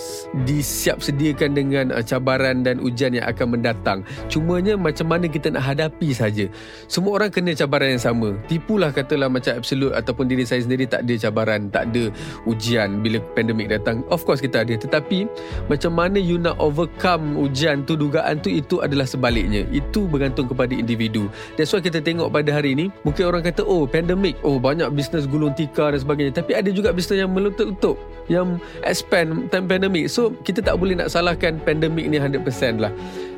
disiap 0.49 1.03
sediakan 1.05 1.51
dengan 1.53 1.85
uh, 1.93 2.01
cabaran 2.01 2.65
dan 2.65 2.81
ujian 2.81 3.13
yang 3.13 3.29
akan 3.29 3.59
mendatang. 3.59 3.99
Cumanya 4.31 4.73
macam 4.73 5.13
mana 5.13 5.29
kita 5.29 5.53
nak 5.53 5.61
hadapi 5.61 6.09
saja. 6.15 6.49
Semua 6.89 7.21
orang 7.21 7.29
kena 7.29 7.53
cabaran 7.53 7.93
yang 7.93 8.01
sama. 8.01 8.33
Tipulah 8.49 8.89
katalah 8.89 9.29
macam 9.29 9.53
absolute 9.53 9.93
ataupun 9.93 10.25
diri 10.25 10.47
saya 10.47 10.65
sendiri 10.65 10.89
tak 10.89 11.05
ada 11.05 11.13
cabaran, 11.29 11.69
tak 11.69 11.93
ada 11.93 12.09
ujian 12.49 13.03
bila 13.05 13.21
pandemik 13.37 13.69
datang. 13.69 14.01
Of 14.09 14.25
course 14.25 14.41
kita 14.41 14.65
ada. 14.65 14.73
Tetapi 14.73 15.29
macam 15.69 15.91
mana 15.93 16.17
you 16.17 16.41
nak 16.41 16.57
overcome 16.57 17.35
ujian 17.37 17.83
tu, 17.83 17.99
dugaan 17.99 18.22
tu 18.41 18.49
itu 18.49 18.79
adalah 18.79 19.03
sebaliknya. 19.03 19.67
Itu 19.69 20.07
bergantung 20.07 20.47
kepada 20.47 20.71
individu. 20.71 21.27
That's 21.59 21.71
why 21.75 21.83
kita 21.83 21.99
tengok 21.99 22.31
pada 22.31 22.49
hari 22.55 22.75
ini, 22.75 22.85
mungkin 23.03 23.27
orang 23.27 23.43
kata 23.43 23.63
oh 23.63 23.83
pandemik, 23.83 24.39
oh 24.41 24.57
banyak 24.57 24.87
bisnes 24.95 25.27
gulung 25.27 25.51
tikar 25.53 25.91
dan 25.91 25.99
sebagainya. 26.01 26.33
Tapi 26.39 26.55
ada 26.55 26.69
juga 26.71 26.95
bisnes 26.95 27.19
yang 27.19 27.31
meletup-letup 27.31 27.99
yang 28.31 28.59
expand 28.87 29.51
time 29.51 29.67
pandemic. 29.67 30.07
So 30.07 30.31
kita 30.43 30.63
tak 30.63 30.79
boleh 30.79 30.95
nak 30.95 31.11
salahkan 31.11 31.59
pandemik 31.63 32.07
ni 32.07 32.19
100% 32.19 32.79
lah. 32.79 32.91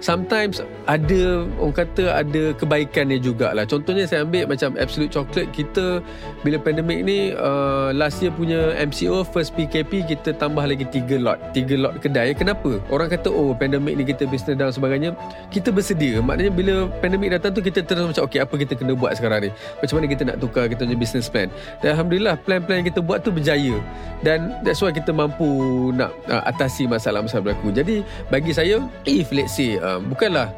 Sometimes 0.04 0.62
ada 0.86 1.48
orang 1.58 1.74
kata 1.74 2.04
ada 2.13 2.54
kebaikannya 2.54 3.17
jugalah. 3.17 3.65
Contohnya 3.65 4.06
saya 4.06 4.21
ambil 4.21 4.45
macam 4.45 4.78
Absolute 4.78 5.10
Chocolate 5.10 5.50
kita 5.50 6.04
bila 6.45 6.62
pandemik 6.62 7.02
ni 7.02 7.34
uh, 7.34 7.89
last 7.95 8.21
year 8.21 8.30
punya 8.30 8.76
MCO 8.78 9.26
first 9.26 9.58
PKP 9.58 10.06
kita 10.06 10.38
tambah 10.38 10.62
lagi 10.62 10.86
3 10.86 11.26
lot. 11.26 11.39
3 11.58 11.82
lot 11.82 11.98
kedai. 11.98 12.38
Kenapa? 12.38 12.78
Orang 12.93 13.10
kata 13.10 13.34
oh 13.34 13.58
pandemik 13.58 13.98
ni 13.98 14.04
kita 14.06 14.30
business 14.30 14.60
down 14.65 14.73
sebagainya. 14.73 15.10
Kita 15.54 15.69
bersedia. 15.69 16.17
Maknanya 16.19 16.51
bila 16.51 16.73
pandemik 16.99 17.38
datang 17.38 17.54
tu 17.54 17.62
kita 17.62 17.86
terus 17.86 18.10
macam 18.10 18.25
okay 18.25 18.41
apa 18.41 18.54
kita 18.58 18.73
kena 18.73 18.97
buat 18.97 19.13
sekarang 19.13 19.45
ni? 19.45 19.49
Macam 19.54 19.93
mana 20.01 20.06
kita 20.10 20.23
nak 20.25 20.38
tukar 20.41 20.65
kita 20.65 20.82
punya 20.84 20.97
business 20.97 21.30
plan? 21.30 21.47
Dan 21.86 21.93
alhamdulillah 21.93 22.36
plan-plan 22.41 22.82
yang 22.82 22.88
kita 22.89 22.99
buat 23.06 23.21
tu 23.21 23.30
berjaya. 23.30 23.78
Dan 24.25 24.58
that's 24.65 24.82
why 24.82 24.89
kita 24.89 25.13
mampu 25.13 25.45
nak 25.93 26.10
uh, 26.28 26.41
atasi 26.49 26.89
masalah-masalah 26.89 27.54
berlaku. 27.54 27.69
Jadi 27.69 28.01
bagi 28.34 28.51
saya 28.51 28.82
if 29.06 29.30
let's 29.30 29.54
say 29.54 29.78
uh, 29.78 30.01
bukanlah 30.01 30.49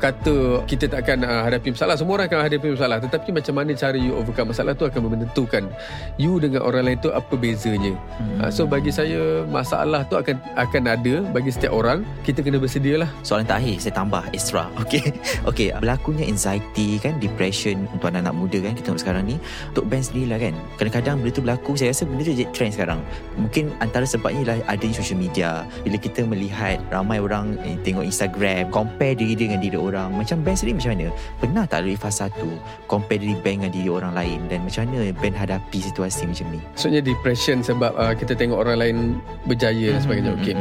kata 0.00 0.64
kita 0.64 0.88
tak 0.88 1.04
akan 1.04 1.18
uh, 1.28 1.42
hadapi 1.44 1.76
masalah. 1.76 1.94
Semua 2.00 2.16
orang 2.16 2.26
akan 2.32 2.38
hadapi 2.48 2.66
masalah. 2.72 2.98
Tetapi 3.04 3.28
macam 3.36 3.54
mana 3.54 3.70
cara 3.76 3.96
you 4.00 4.16
overcome 4.16 4.48
masalah 4.50 4.72
tu 4.72 4.88
akan 4.88 5.00
menentukan 5.12 5.68
you 6.16 6.40
dengan 6.40 6.64
orang 6.64 6.88
lain 6.88 6.98
tu 7.04 7.12
apa 7.12 7.34
bezanya. 7.36 7.92
Hmm. 8.16 8.40
uh, 8.40 8.50
so 8.50 8.64
bagi 8.64 8.88
saya 8.88 9.44
masalah 9.44 10.08
tu 10.08 10.16
akan 10.16 10.40
akan 10.56 10.82
ada 10.88 11.14
bagi 11.30 11.52
setiap 11.52 11.76
orang. 11.76 12.02
Kita 12.24 12.40
kena 12.40 12.56
bersedia 12.56 13.04
lah. 13.04 13.10
Soalan 13.20 13.44
terakhir 13.44 13.76
saya 13.78 13.92
tambah 13.92 14.24
extra. 14.32 14.66
Okay 14.90 15.12
Okay 15.46 15.70
berlakunya 15.76 16.24
anxiety 16.26 16.96
kan 16.98 17.18
depression 17.20 17.84
untuk 17.92 18.10
anak-anak 18.10 18.34
muda 18.34 18.58
kan 18.64 18.72
kita 18.72 18.90
tengok 18.90 19.02
sekarang 19.04 19.24
ni 19.28 19.36
untuk 19.68 19.84
band 19.90 20.02
sendiri 20.06 20.26
lah 20.32 20.38
kan. 20.40 20.54
Kadang-kadang 20.80 21.14
benda 21.20 21.30
tu 21.34 21.42
berlaku 21.44 21.70
saya 21.76 21.92
rasa 21.92 22.08
benda 22.08 22.22
tu 22.24 22.32
jadi 22.32 22.48
trend 22.56 22.72
sekarang. 22.72 23.00
Mungkin 23.36 23.64
antara 23.84 24.08
sebabnya 24.08 24.54
lah 24.54 24.56
ada 24.70 24.86
social 24.94 25.20
media. 25.20 25.68
Bila 25.84 25.98
kita 26.00 26.24
melihat 26.24 26.78
ramai 26.94 27.18
orang 27.20 27.58
eh, 27.66 27.76
tengok 27.82 28.06
Instagram 28.06 28.70
compare 28.70 29.18
diri 29.18 29.34
dengan 29.36 29.58
diri 29.58 29.74
orang 29.74 29.89
macam 29.90 30.44
band 30.46 30.56
sendiri 30.56 30.78
macam 30.78 30.90
mana? 30.94 31.08
Pernah 31.42 31.64
tak 31.66 31.78
lalui 31.82 31.98
fasa 31.98 32.30
tu 32.38 32.50
compare 32.86 33.18
diri 33.18 33.34
band 33.34 33.66
dengan 33.66 33.72
diri 33.74 33.90
orang 33.90 34.12
lain? 34.14 34.38
Dan 34.46 34.62
macam 34.62 34.86
mana 34.86 35.10
band 35.10 35.36
hadapi 35.36 35.78
situasi 35.82 36.30
macam 36.30 36.46
ni? 36.54 36.60
Maksudnya 36.62 37.00
depression 37.02 37.58
sebab 37.66 37.92
uh, 37.98 38.14
kita 38.14 38.32
tengok 38.38 38.58
orang 38.62 38.78
lain 38.78 38.96
berjaya 39.44 39.98
dan 39.98 40.00
sebagainya. 40.00 40.32
okey. 40.38 40.54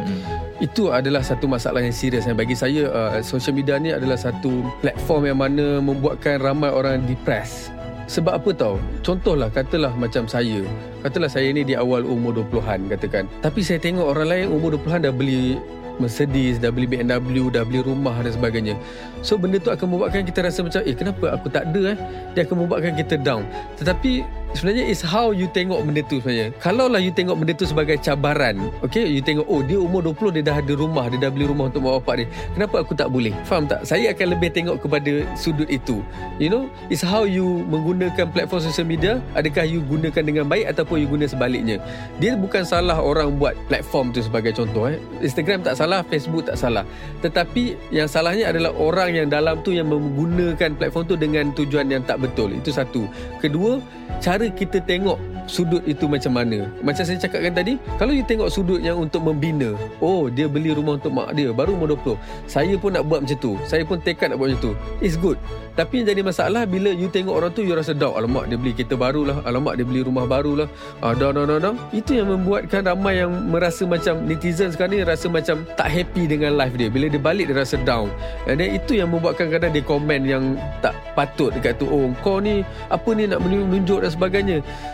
itu 0.59 0.91
adalah 0.91 1.23
satu 1.23 1.47
masalah 1.47 1.79
yang 1.79 1.95
serius. 1.95 2.27
Yang 2.27 2.37
bagi 2.41 2.55
saya 2.57 2.83
uh, 2.89 3.19
social 3.23 3.55
media 3.55 3.79
ni 3.79 3.95
adalah 3.95 4.19
satu 4.19 4.65
platform 4.83 5.21
yang 5.29 5.39
mana 5.39 5.79
membuatkan 5.79 6.41
ramai 6.43 6.67
orang 6.67 7.05
depres 7.07 7.71
sebab 8.09 8.41
apa 8.41 8.49
tau? 8.57 8.75
Contohlah 9.05 9.53
katalah 9.53 9.93
macam 9.93 10.25
saya. 10.25 10.65
Katalah 11.05 11.29
saya 11.29 11.53
ni 11.53 11.61
di 11.61 11.77
awal 11.77 12.01
umur 12.01 12.41
20-an 12.41 12.89
katakan. 12.89 13.29
Tapi 13.45 13.61
saya 13.61 13.77
tengok 13.77 14.17
orang 14.17 14.27
lain 14.33 14.45
umur 14.49 14.81
20-an 14.81 15.05
dah 15.05 15.13
beli 15.13 15.61
Mercedes, 15.99 16.57
dah 16.57 16.71
beli 16.71 16.87
BMW, 16.87 17.51
dah 17.51 17.67
beli 17.67 17.83
rumah 17.83 18.15
dan 18.23 18.31
sebagainya. 18.31 18.75
So 19.21 19.35
benda 19.35 19.59
tu 19.59 19.69
akan 19.69 19.85
membuatkan 19.95 20.23
kita 20.23 20.47
rasa 20.47 20.63
macam 20.63 20.79
eh 20.87 20.95
kenapa 20.95 21.35
aku 21.35 21.51
tak 21.51 21.69
ada 21.69 21.93
eh? 21.93 21.97
Dia 22.33 22.47
akan 22.47 22.65
membuatkan 22.65 22.95
kita 22.95 23.19
down. 23.19 23.43
Tetapi 23.75 24.38
sebenarnya 24.53 24.85
is 24.89 25.01
how 25.05 25.29
you 25.29 25.49
tengok 25.51 25.81
benda 25.85 26.01
tu 26.05 26.21
sebenarnya. 26.21 26.53
Kalau 26.61 26.89
lah 26.89 27.01
you 27.01 27.13
tengok 27.13 27.37
benda 27.37 27.53
tu 27.53 27.65
sebagai 27.67 27.97
cabaran, 28.01 28.69
okay, 28.81 29.05
you 29.05 29.21
tengok 29.21 29.45
oh 29.45 29.61
dia 29.61 29.77
umur 29.77 30.01
20 30.05 30.39
dia 30.39 30.43
dah 30.53 30.55
ada 30.61 30.73
rumah, 30.73 31.05
dia 31.11 31.19
dah 31.21 31.29
beli 31.33 31.45
rumah 31.49 31.69
untuk 31.69 31.85
mak 31.85 32.01
bapak 32.01 32.15
dia. 32.23 32.27
Kenapa 32.55 32.75
aku 32.81 32.93
tak 32.95 33.09
boleh? 33.11 33.33
Faham 33.45 33.69
tak? 33.69 33.85
Saya 33.85 34.11
akan 34.13 34.27
lebih 34.37 34.49
tengok 34.53 34.77
kepada 34.81 35.25
sudut 35.37 35.67
itu. 35.69 36.01
You 36.41 36.49
know, 36.49 36.63
is 36.87 37.03
how 37.03 37.25
you 37.25 37.65
menggunakan 37.67 38.31
platform 38.31 38.61
social 38.63 38.87
media, 38.87 39.23
adakah 39.37 39.65
you 39.65 39.83
gunakan 39.85 40.23
dengan 40.23 40.45
baik 40.49 40.71
ataupun 40.75 41.03
you 41.03 41.07
guna 41.09 41.25
sebaliknya. 41.29 41.81
Dia 42.17 42.35
bukan 42.39 42.65
salah 42.65 42.97
orang 42.99 43.37
buat 43.37 43.55
platform 43.69 44.11
tu 44.11 44.23
sebagai 44.23 44.55
contoh 44.55 44.89
eh. 44.89 44.97
Instagram 45.21 45.65
tak 45.65 45.77
salah, 45.77 46.01
Facebook 46.07 46.47
tak 46.49 46.57
salah. 46.57 46.83
Tetapi 47.21 47.91
yang 47.93 48.07
salahnya 48.09 48.51
adalah 48.51 48.73
orang 48.75 49.15
yang 49.15 49.27
dalam 49.29 49.61
tu 49.61 49.75
yang 49.75 49.89
menggunakan 49.89 50.75
platform 50.75 51.03
tu 51.05 51.15
dengan 51.15 51.51
tujuan 51.53 51.89
yang 51.91 52.03
tak 52.03 52.21
betul. 52.21 52.51
Itu 52.55 52.71
satu. 52.73 53.05
Kedua, 53.39 53.79
cara 54.19 54.38
kita 54.47 54.79
tengok 54.79 55.19
sudut 55.49 55.81
itu 55.83 56.05
macam 56.05 56.37
mana. 56.37 56.69
Macam 56.85 57.03
saya 57.03 57.17
cakapkan 57.17 57.51
tadi, 57.51 57.75
kalau 57.97 58.13
you 58.13 58.21
tengok 58.23 58.47
sudut 58.53 58.79
yang 58.79 59.01
untuk 59.01 59.25
membina, 59.25 59.73
oh 59.99 60.29
dia 60.29 60.45
beli 60.45 60.71
rumah 60.71 60.95
untuk 60.95 61.11
mak 61.11 61.33
dia 61.33 61.49
baru 61.49 61.73
umur 61.75 61.97
20. 61.97 62.15
Saya 62.45 62.77
pun 62.77 62.93
nak 62.95 63.03
buat 63.09 63.25
macam 63.25 63.37
tu. 63.41 63.57
Saya 63.65 63.83
pun 63.83 63.97
tekad 63.99 64.31
nak 64.31 64.37
buat 64.39 64.53
macam 64.53 64.61
tu. 64.61 64.73
It's 65.01 65.17
good. 65.17 65.41
Tapi 65.73 66.03
yang 66.03 66.13
jadi 66.13 66.21
masalah 66.21 66.63
bila 66.69 66.93
you 66.93 67.09
tengok 67.09 67.33
orang 67.33 67.51
tu 67.51 67.65
you 67.65 67.73
rasa 67.73 67.97
down. 67.97 68.13
Alamak 68.13 68.47
dia 68.47 68.59
beli 68.61 68.77
kereta 68.77 68.93
baru 68.93 69.25
lah. 69.25 69.37
Alamak 69.47 69.79
dia 69.79 69.85
beli 69.87 70.05
rumah 70.05 70.29
baru 70.29 70.63
lah. 70.63 70.67
Ah, 71.01 71.17
down, 71.17 71.33
down, 71.33 71.49
down. 71.49 71.75
Itu 71.89 72.19
yang 72.19 72.29
membuatkan 72.29 72.85
ramai 72.85 73.23
yang 73.23 73.31
merasa 73.49 73.87
macam 73.89 74.21
netizen 74.29 74.69
sekarang 74.69 74.93
ni 74.93 75.01
rasa 75.01 75.31
macam 75.31 75.65
tak 75.73 75.89
happy 75.89 76.29
dengan 76.29 76.53
life 76.53 76.77
dia. 76.77 76.91
Bila 76.91 77.09
dia 77.09 77.17
balik 77.17 77.49
dia 77.49 77.57
rasa 77.57 77.81
down. 77.81 78.11
Dan 78.45 78.61
itu 78.61 79.01
yang 79.01 79.09
membuatkan 79.09 79.49
kadang 79.49 79.73
dia 79.73 79.81
komen 79.81 80.27
yang 80.27 80.59
tak 80.83 80.93
patut 81.17 81.49
dekat 81.55 81.79
tu. 81.81 81.89
Oh 81.89 82.11
kau 82.21 82.37
ni 82.43 82.61
apa 82.91 83.09
ni 83.15 83.25
nak 83.25 83.41
menunjuk 83.41 84.03
dan 84.03 84.11
sebagainya. 84.11 84.28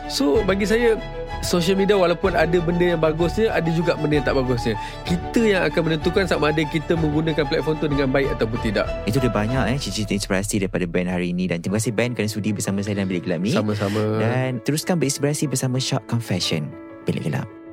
So 0.07 0.41
bagi 0.43 0.63
saya 0.63 0.95
social 1.43 1.77
media 1.77 1.93
walaupun 1.99 2.33
ada 2.33 2.57
benda 2.63 2.95
yang 2.95 3.01
bagusnya 3.01 3.51
ada 3.51 3.67
juga 3.69 3.93
benda 3.99 4.21
yang 4.21 4.25
tak 4.25 4.35
bagusnya. 4.39 4.75
Kita 5.03 5.41
yang 5.43 5.61
akan 5.67 5.81
menentukan 5.91 6.23
sama 6.25 6.49
ada 6.49 6.63
kita 6.63 6.95
menggunakan 6.95 7.43
platform 7.45 7.75
tu 7.77 7.87
dengan 7.91 8.07
baik 8.09 8.33
ataupun 8.39 8.59
tidak. 8.63 8.85
Itu 9.05 9.19
dia 9.19 9.31
banyak 9.31 9.75
eh 9.75 9.77
cerita 9.77 10.15
inspirasi 10.15 10.63
daripada 10.63 10.85
band 10.87 11.09
hari 11.11 11.35
ini. 11.35 11.51
Dan 11.51 11.59
terima 11.59 11.77
kasih 11.77 11.93
band 11.93 12.15
kerana 12.15 12.29
sudi 12.31 12.55
bersama 12.55 12.79
saya 12.81 13.01
dalam 13.01 13.11
Bilik 13.11 13.27
Gelap 13.27 13.39
ni. 13.43 13.53
Sama-sama. 13.53 14.21
Dan 14.23 14.63
teruskan 14.63 14.97
berinspirasi 15.01 15.51
bersama 15.51 15.77
Shock 15.81 16.07
Confession 16.07 16.71
Bilik 17.03 17.27
Gelap 17.27 17.64